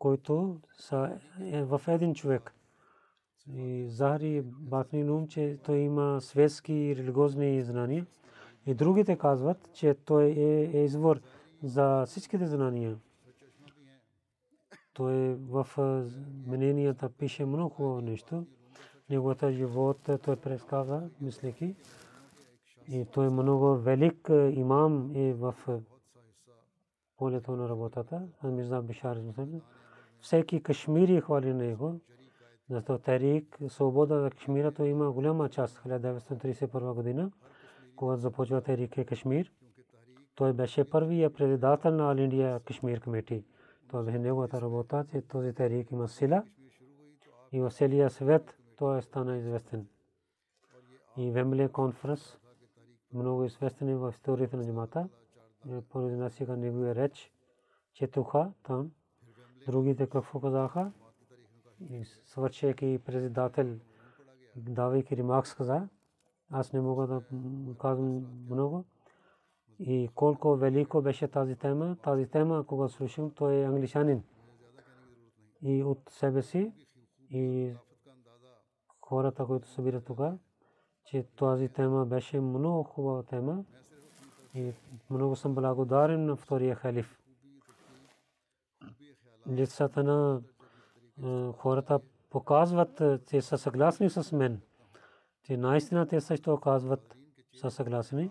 които 0.00 0.60
са 0.78 1.18
е, 1.40 1.62
в 1.62 1.80
един 1.88 2.14
човек. 2.14 2.54
И 3.54 3.88
Захари 3.88 4.42
Батни 4.44 5.04
Нум, 5.04 5.28
че 5.28 5.58
той 5.64 5.78
има 5.78 6.20
светски 6.20 6.72
и 6.72 6.96
религиозни 6.96 7.62
знания. 7.62 8.06
И 8.66 8.74
другите 8.74 9.18
казват, 9.18 9.70
че 9.72 9.94
той 9.94 10.24
е, 10.24 10.70
е 10.78 10.84
извор 10.84 11.20
за 11.62 12.06
всичките 12.06 12.46
знания. 12.46 12.96
Той 14.92 15.34
в 15.34 15.66
мненията 16.46 17.08
пише 17.08 17.44
много 17.44 17.68
хубаво 17.68 18.00
нещо 18.00 18.46
неговата 19.10 19.52
живот 19.52 20.10
той 20.22 20.36
предсказа, 20.36 21.10
мислейки. 21.20 21.74
И 22.88 23.04
той 23.12 23.26
е 23.26 23.30
много 23.30 23.74
велик 23.74 24.30
имам 24.52 25.12
е 25.14 25.32
в 25.32 25.54
полето 27.16 27.56
на 27.56 27.68
работата. 27.68 28.22
Мирза 28.44 28.82
Бишар 28.82 29.16
Всеки 30.20 30.62
кашмири 30.62 31.20
хвали 31.20 31.54
него. 31.54 32.00
Зато 32.70 32.98
Тарик, 32.98 33.58
свобода 33.68 34.14
на 34.14 34.30
Кашмира, 34.30 34.72
той 34.72 34.88
има 34.88 35.12
голяма 35.12 35.48
част 35.48 35.78
1931 35.78 36.94
година, 36.94 37.30
когато 37.96 38.20
започва 38.20 38.60
Тарик 38.60 38.98
е 38.98 39.04
Кашмир. 39.04 39.52
Той 40.34 40.52
беше 40.52 40.90
първия 40.90 41.32
председател 41.32 41.90
на 41.90 42.10
Ал 42.12 42.16
Индия 42.16 42.60
Кашмир 42.60 43.00
комити. 43.00 43.44
Това 43.88 44.02
беше 44.02 44.18
неговата 44.18 44.60
работа, 44.60 45.06
че 45.10 45.20
този 45.20 45.52
Тарик 45.52 45.90
има 45.90 46.08
сила 46.08 46.42
и 47.52 47.60
в 47.60 47.70
целия 47.70 48.10
свет 48.10 48.58
той 48.76 49.02
стана 49.02 49.36
известен. 49.36 49.86
И 51.16 51.30
Вембле 51.30 51.68
конференс 51.68 52.38
много 53.12 53.44
известен 53.44 53.88
е 53.88 53.96
в 53.96 54.10
историята 54.10 54.56
на 54.56 54.64
джамата. 54.64 55.08
Произнасяха 55.92 56.56
неговия 56.56 56.94
реч, 56.94 57.32
четоха 57.94 58.52
там. 58.62 58.90
Другите 59.66 60.06
какво 60.06 60.40
казаха? 60.40 60.92
И 61.90 62.04
свършайки 62.04 63.00
председател, 63.06 63.76
давайки 64.56 65.16
ремакс 65.16 65.54
каза, 65.54 65.88
аз 66.50 66.72
не 66.72 66.80
мога 66.80 67.06
да 67.06 67.22
казвам 67.78 68.26
много. 68.50 68.84
И 69.78 70.08
колко 70.14 70.56
велико 70.56 71.02
беше 71.02 71.28
тази 71.28 71.56
тема. 71.56 71.96
Тази 72.02 72.26
тема, 72.26 72.64
когато 72.66 72.92
слушам, 72.92 73.30
той 73.30 73.54
е 73.54 73.64
англичанин. 73.64 74.22
И 75.62 75.82
от 75.82 75.98
себе 76.10 76.42
си 76.42 76.72
и 77.30 77.72
хората, 79.00 79.46
които 79.46 79.68
събират 79.68 80.04
тук, 80.04 80.20
че 81.04 81.26
тази 81.36 81.68
тема 81.68 82.06
беше 82.06 82.40
много 82.40 82.82
хубава 82.82 83.22
тема 83.22 83.64
и 84.54 84.72
много 85.10 85.36
съм 85.36 85.54
благодарен 85.54 86.26
на 86.26 86.36
втория 86.36 86.74
халиф. 86.74 87.19
Лицата 89.48 90.02
на 90.02 90.40
хората 91.52 92.00
показват, 92.30 93.02
че 93.26 93.42
са 93.42 93.58
съгласни 93.58 94.10
с 94.10 94.32
мен. 94.32 94.60
Че 95.42 95.56
наистина 95.56 96.06
те 96.06 96.20
също 96.20 96.60
казват, 96.60 97.16
са 97.52 97.70
съгласни, 97.70 98.30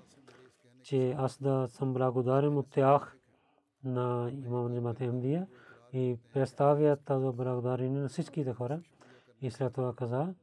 че 0.84 1.12
аз 1.18 1.42
да 1.42 1.68
съм 1.68 1.94
благодарен 1.94 2.58
от 2.58 2.70
тях 2.70 3.18
на 3.84 4.32
имам 4.46 4.76
Джамат 4.76 5.00
Ахмдия 5.00 5.48
и 5.94 6.18
представят 6.34 7.02
тази 7.06 7.26
благодарение 7.36 8.02
на 8.02 8.10
всичките 8.10 8.54
хора. 8.54 8.82
И 9.42 9.52
след 9.52 9.74
това 9.74 9.94
каза, 9.96 10.34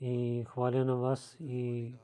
и 0.00 0.44
хваля 0.48 0.84
на 0.84 0.96
вас 0.96 1.36
и 1.40 1.94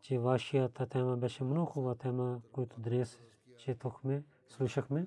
че 0.00 0.18
вашата 0.18 0.86
тема 0.86 1.16
беше 1.16 1.44
много 1.44 1.66
хубава 1.66 1.94
тема, 1.94 2.40
която 2.52 2.80
днес 2.80 3.20
четохме, 3.58 4.22
слушахме. 4.48 5.06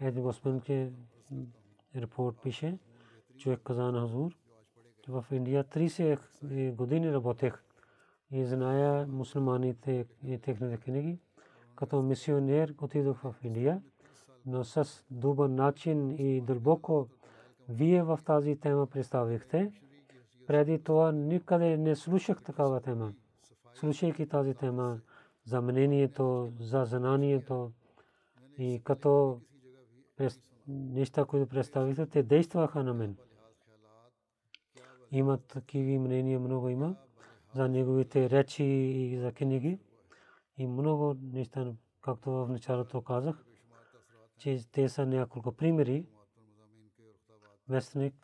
Един 0.00 0.22
господин, 0.22 0.60
че 0.60 0.90
репорт 1.96 2.36
пише, 2.42 2.78
човек 3.38 3.60
каза 3.64 3.82
на 3.82 4.00
Хазур, 4.00 4.36
в 5.08 5.24
Индия 5.32 5.64
30 5.64 6.72
години 6.72 7.12
работех 7.12 7.62
и 8.30 8.44
зная 8.44 9.06
мусулманите 9.06 10.06
и 10.24 10.38
техните 10.38 10.76
книги. 10.76 11.18
Като 11.76 12.02
мисионер 12.02 12.74
отидох 12.80 13.20
в 13.20 13.34
Индия, 13.42 13.82
но 14.46 14.64
с 14.64 15.04
добър 15.10 15.48
начин 15.48 16.10
и 16.10 16.40
дълбоко 16.40 17.08
вие 17.68 18.02
в 18.02 18.20
тази 18.24 18.56
тема 18.56 18.86
представихте. 18.86 19.72
Преди 20.46 20.82
това 20.82 21.12
никъде 21.12 21.76
не 21.76 21.96
слушах 21.96 22.42
такава 22.42 22.80
тема. 22.80 23.12
Слушайки 23.74 24.28
тази 24.28 24.54
тема 24.54 25.00
за 25.44 25.60
мнението, 25.60 26.52
за 26.60 26.84
знанието 26.84 27.72
и 28.58 28.80
като 28.84 29.40
неща, 30.68 31.24
които 31.24 31.48
представихте, 31.48 32.06
те 32.06 32.22
действаха 32.22 32.84
на 32.84 32.94
мен. 32.94 33.16
Има 35.10 35.38
такива 35.38 36.00
мнения, 36.00 36.40
много 36.40 36.68
има 36.68 36.96
за 37.54 37.68
неговите 37.68 38.30
речи 38.30 38.64
и 38.64 39.18
за 39.18 39.32
книги. 39.32 39.78
И 40.58 40.66
много 40.66 41.16
неща, 41.22 41.72
както 42.02 42.30
в 42.30 42.48
началото 42.48 43.02
казах, 43.02 43.44
че 44.38 44.58
те 44.72 44.88
са 44.88 45.06
няколко 45.06 45.52
примери. 45.52 46.06
Вестник 47.68 48.14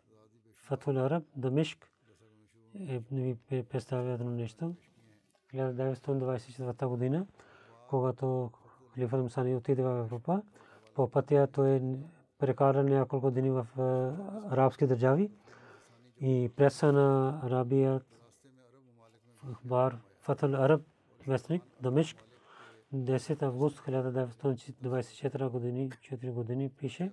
Фатул 0.55 0.97
Араб, 0.97 1.23
Дамишк, 1.35 1.91
е, 2.75 3.01
ви 3.11 3.63
представя 3.63 4.11
едно 4.11 4.31
нещо. 4.31 4.75
1924 5.53 6.87
година, 6.87 7.27
когато 7.89 8.51
Халифа 8.93 9.17
Мсани 9.17 9.55
отиде 9.55 9.83
в 9.83 9.99
Европа, 9.99 10.41
по 10.95 11.11
пътя 11.11 11.47
той 11.51 11.69
е 11.69 11.81
прекарал 12.39 12.83
няколко 12.83 13.31
дни 13.31 13.49
в 13.49 13.67
арабски 14.51 14.87
държави. 14.87 15.31
И 16.21 16.51
преса 16.55 16.91
на 16.91 17.39
Арабия 17.43 18.01
Ахбар 19.53 19.97
Фатал 20.21 20.55
Араб 20.55 20.81
вестник 21.27 21.63
Дамишк 21.81 22.17
10 22.93 23.41
август 23.41 23.79
1924 23.79 25.49
години 25.49 25.89
4 25.89 26.31
години 26.31 26.69
пише. 26.69 27.11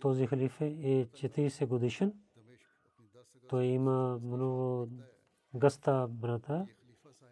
Този 0.00 0.26
халиф 0.26 0.60
е 0.60 1.06
40 1.06 1.66
годишен. 1.66 2.12
Той 3.48 3.64
има 3.64 4.18
много 4.22 4.88
гъста 5.54 6.08
брата 6.10 6.66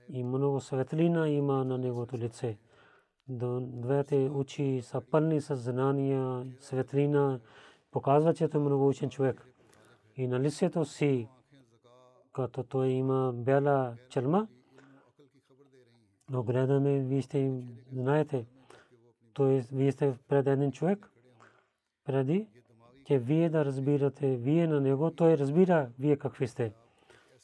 и 0.08 0.24
много 0.24 0.60
светлина 0.60 1.28
има 1.28 1.64
на 1.64 1.78
неговото 1.78 2.18
лице. 2.18 2.58
Двете 3.28 4.30
очи 4.34 4.80
са 4.82 5.00
пълни 5.00 5.40
с 5.40 5.56
знания, 5.56 6.46
светлина, 6.60 7.40
показва, 7.90 8.34
че 8.34 8.48
той 8.48 8.60
е 8.60 8.64
много 8.64 8.88
учен 8.88 9.10
човек. 9.10 9.46
И 10.16 10.26
на 10.26 10.40
лицето 10.40 10.84
си, 10.84 11.28
като 12.32 12.62
той 12.62 12.88
има 12.88 13.32
бяла 13.34 13.96
челма, 14.08 14.48
но 16.30 16.42
гледаме, 16.42 17.00
вие 17.00 17.22
сте, 17.22 17.52
знаете, 17.92 18.46
той, 19.32 19.64
вие 19.72 19.92
сте 19.92 20.14
пред 20.28 20.46
един 20.46 20.72
човек, 20.72 21.10
преди, 22.04 22.48
че 23.04 23.18
вие 23.18 23.48
да 23.48 23.64
разбирате, 23.64 24.36
вие 24.36 24.66
на 24.66 24.80
него, 24.80 25.10
той 25.10 25.38
разбира 25.38 25.90
вие 25.98 26.16
какви 26.16 26.48
сте. 26.48 26.72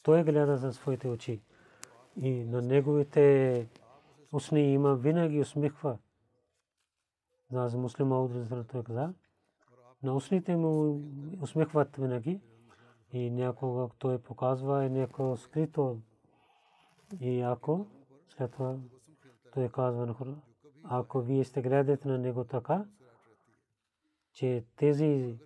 Той 0.03 0.23
гледа 0.23 0.57
за 0.57 0.73
своите 0.73 1.07
очи. 1.07 1.41
И 2.21 2.43
на 2.43 2.61
неговите 2.61 3.67
устни 4.35 4.73
има 4.73 4.95
винаги 4.95 5.39
усмихва. 5.39 5.97
За 7.51 7.77
муслим 7.77 8.11
Ауд 8.11 8.31
той 8.71 8.83
каза. 8.83 9.13
На 10.03 10.15
устните 10.15 10.55
му 10.55 11.01
усмихват 11.41 11.95
винаги. 11.95 12.41
И 13.13 13.31
някога 13.31 13.89
той 13.99 14.17
показва 14.17 14.85
и 14.85 14.89
някакво 14.89 15.37
скрито. 15.37 15.99
И 17.19 17.41
ако 17.41 17.87
след 18.29 18.51
това 18.51 18.75
той 19.53 19.69
казва 19.69 20.05
на 20.05 20.13
хора, 20.13 20.35
ако 20.83 21.19
вие 21.19 21.43
сте 21.43 21.61
гледате 21.61 22.07
на 22.07 22.17
него 22.17 22.43
така, 22.43 22.85
че 24.33 24.65
тези 24.75 25.37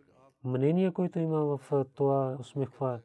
мнения, 0.43 0.93
които 0.93 1.19
има 1.19 1.57
в 1.57 1.85
това 1.93 2.37
усмихва, 2.39 2.99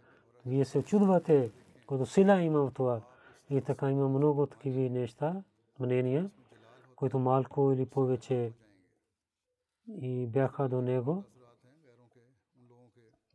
вие 0.46 0.64
се 0.64 0.78
очудвате, 0.78 1.50
като 1.88 2.06
сила 2.06 2.42
има 2.42 2.60
в 2.60 2.72
това. 2.74 3.00
И 3.50 3.60
така 3.60 3.90
има 3.90 4.08
много 4.08 4.46
такива 4.46 4.90
неща, 4.90 5.42
мнения, 5.78 6.30
които 6.96 7.18
малко 7.18 7.72
или 7.72 7.86
повече 7.86 8.52
и 9.88 10.26
бяха 10.26 10.68
до 10.68 10.82
него. 10.82 11.24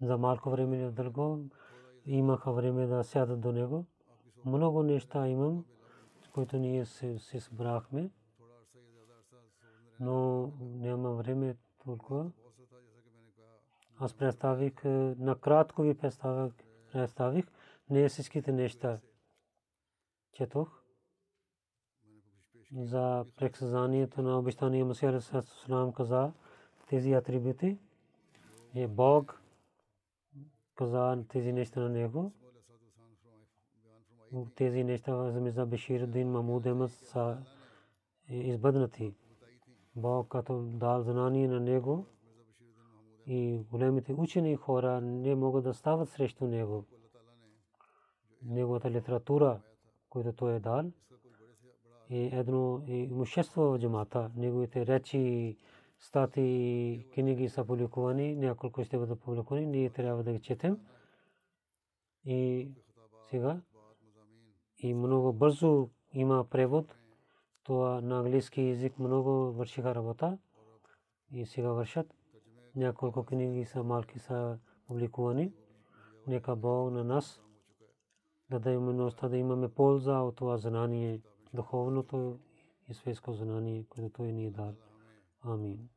За 0.01 0.17
малко 0.17 0.49
време 0.49 0.77
или 0.77 0.91
дълго 0.91 1.49
имаха 2.05 2.51
време 2.51 2.87
да 2.87 3.03
сядат 3.03 3.41
до 3.41 3.51
него. 3.51 3.85
Много 4.45 4.83
неща 4.83 5.27
имам, 5.27 5.65
които 6.33 6.57
ние 6.57 6.85
се, 6.85 7.19
се 7.19 7.39
събрахме, 7.39 8.11
но 9.99 10.51
няма 10.59 11.13
време 11.13 11.57
толкова. 11.85 12.31
Аз 13.99 14.13
представих, 14.13 14.83
накратко 15.19 15.81
ви 15.81 15.97
представих, 15.97 16.53
представих 16.91 17.45
не 17.89 18.09
всичките 18.09 18.51
неща. 18.51 18.99
Четох 20.33 20.78
за 22.75 23.25
предсказанието 23.37 24.21
на 24.21 24.39
обещания 24.39 24.85
Масия 24.85 25.21
Салам 25.21 25.93
каза 25.93 26.31
тези 26.89 27.13
атрибути 27.13 27.77
е 28.75 28.87
Бог 28.87 29.41
каза 30.75 31.23
тези 31.29 31.53
неща 31.53 31.79
на 31.79 31.89
него 31.89 32.31
тези 34.55 34.83
неща 34.83 35.31
за 35.31 35.65
Бешир 35.65 36.07
Дин 36.07 36.31
Мамуд 36.31 36.65
Емас 36.65 36.91
са 36.91 37.37
избъднати. 38.29 39.13
Бог 39.95 40.27
като 40.27 40.61
дал 40.61 41.01
знание 41.01 41.47
на 41.47 41.59
него 41.59 42.05
и 43.25 43.59
големите 43.71 44.13
учени 44.13 44.55
хора 44.55 45.01
не 45.01 45.35
могат 45.35 45.63
да 45.63 45.73
стават 45.73 46.09
срещу 46.09 46.47
него. 46.47 46.85
Неговата 48.45 48.91
литература, 48.91 49.61
която 50.09 50.33
той 50.33 50.55
е 50.55 50.59
дал, 50.59 50.91
едно 52.09 52.81
имущество 52.87 53.61
в 53.61 53.79
джамата. 53.79 54.31
Неговите 54.35 54.85
речи, 54.85 55.57
стати, 55.99 57.05
книги 57.13 57.49
са 57.49 57.65
публикувани, 57.65 58.35
няколко 58.35 58.83
ще 58.83 58.97
бъдат 58.97 59.19
публикувани, 59.19 59.65
ние 59.65 59.89
трябва 59.89 60.23
да 60.23 60.31
ги 60.31 60.39
четем. 60.39 60.79
И 62.25 62.69
сега 63.29 63.61
и 64.77 64.93
много 64.93 65.33
бързо 65.33 65.89
има 66.13 66.45
превод. 66.49 66.95
Това 67.63 68.01
на 68.01 68.19
английски 68.19 68.61
язик 68.61 68.99
много 68.99 69.31
вършиха 69.31 69.95
работа 69.95 70.37
и 71.31 71.45
сега 71.45 71.71
вършат. 71.71 72.15
Няколко 72.75 73.23
книги 73.23 73.65
са 73.65 73.83
малки 73.83 74.19
са 74.19 74.59
публикувани. 74.87 75.53
Нека 76.27 76.55
Бог 76.55 76.91
на 76.91 77.03
нас 77.03 77.41
да 78.49 78.59
да 79.29 79.37
имаме 79.37 79.69
полза 79.69 80.19
от 80.19 80.35
това 80.35 80.57
знание, 80.57 81.21
духовното 81.54 82.38
и 82.88 82.94
светско 82.94 83.32
знание, 83.32 83.84
което 83.88 84.08
Той 84.08 84.32
ни 84.32 84.46
е 84.46 84.50
дал. 84.50 84.74
Амин. 85.44 85.88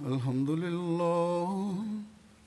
الحمد 0.00 0.50
لله 0.50 2.03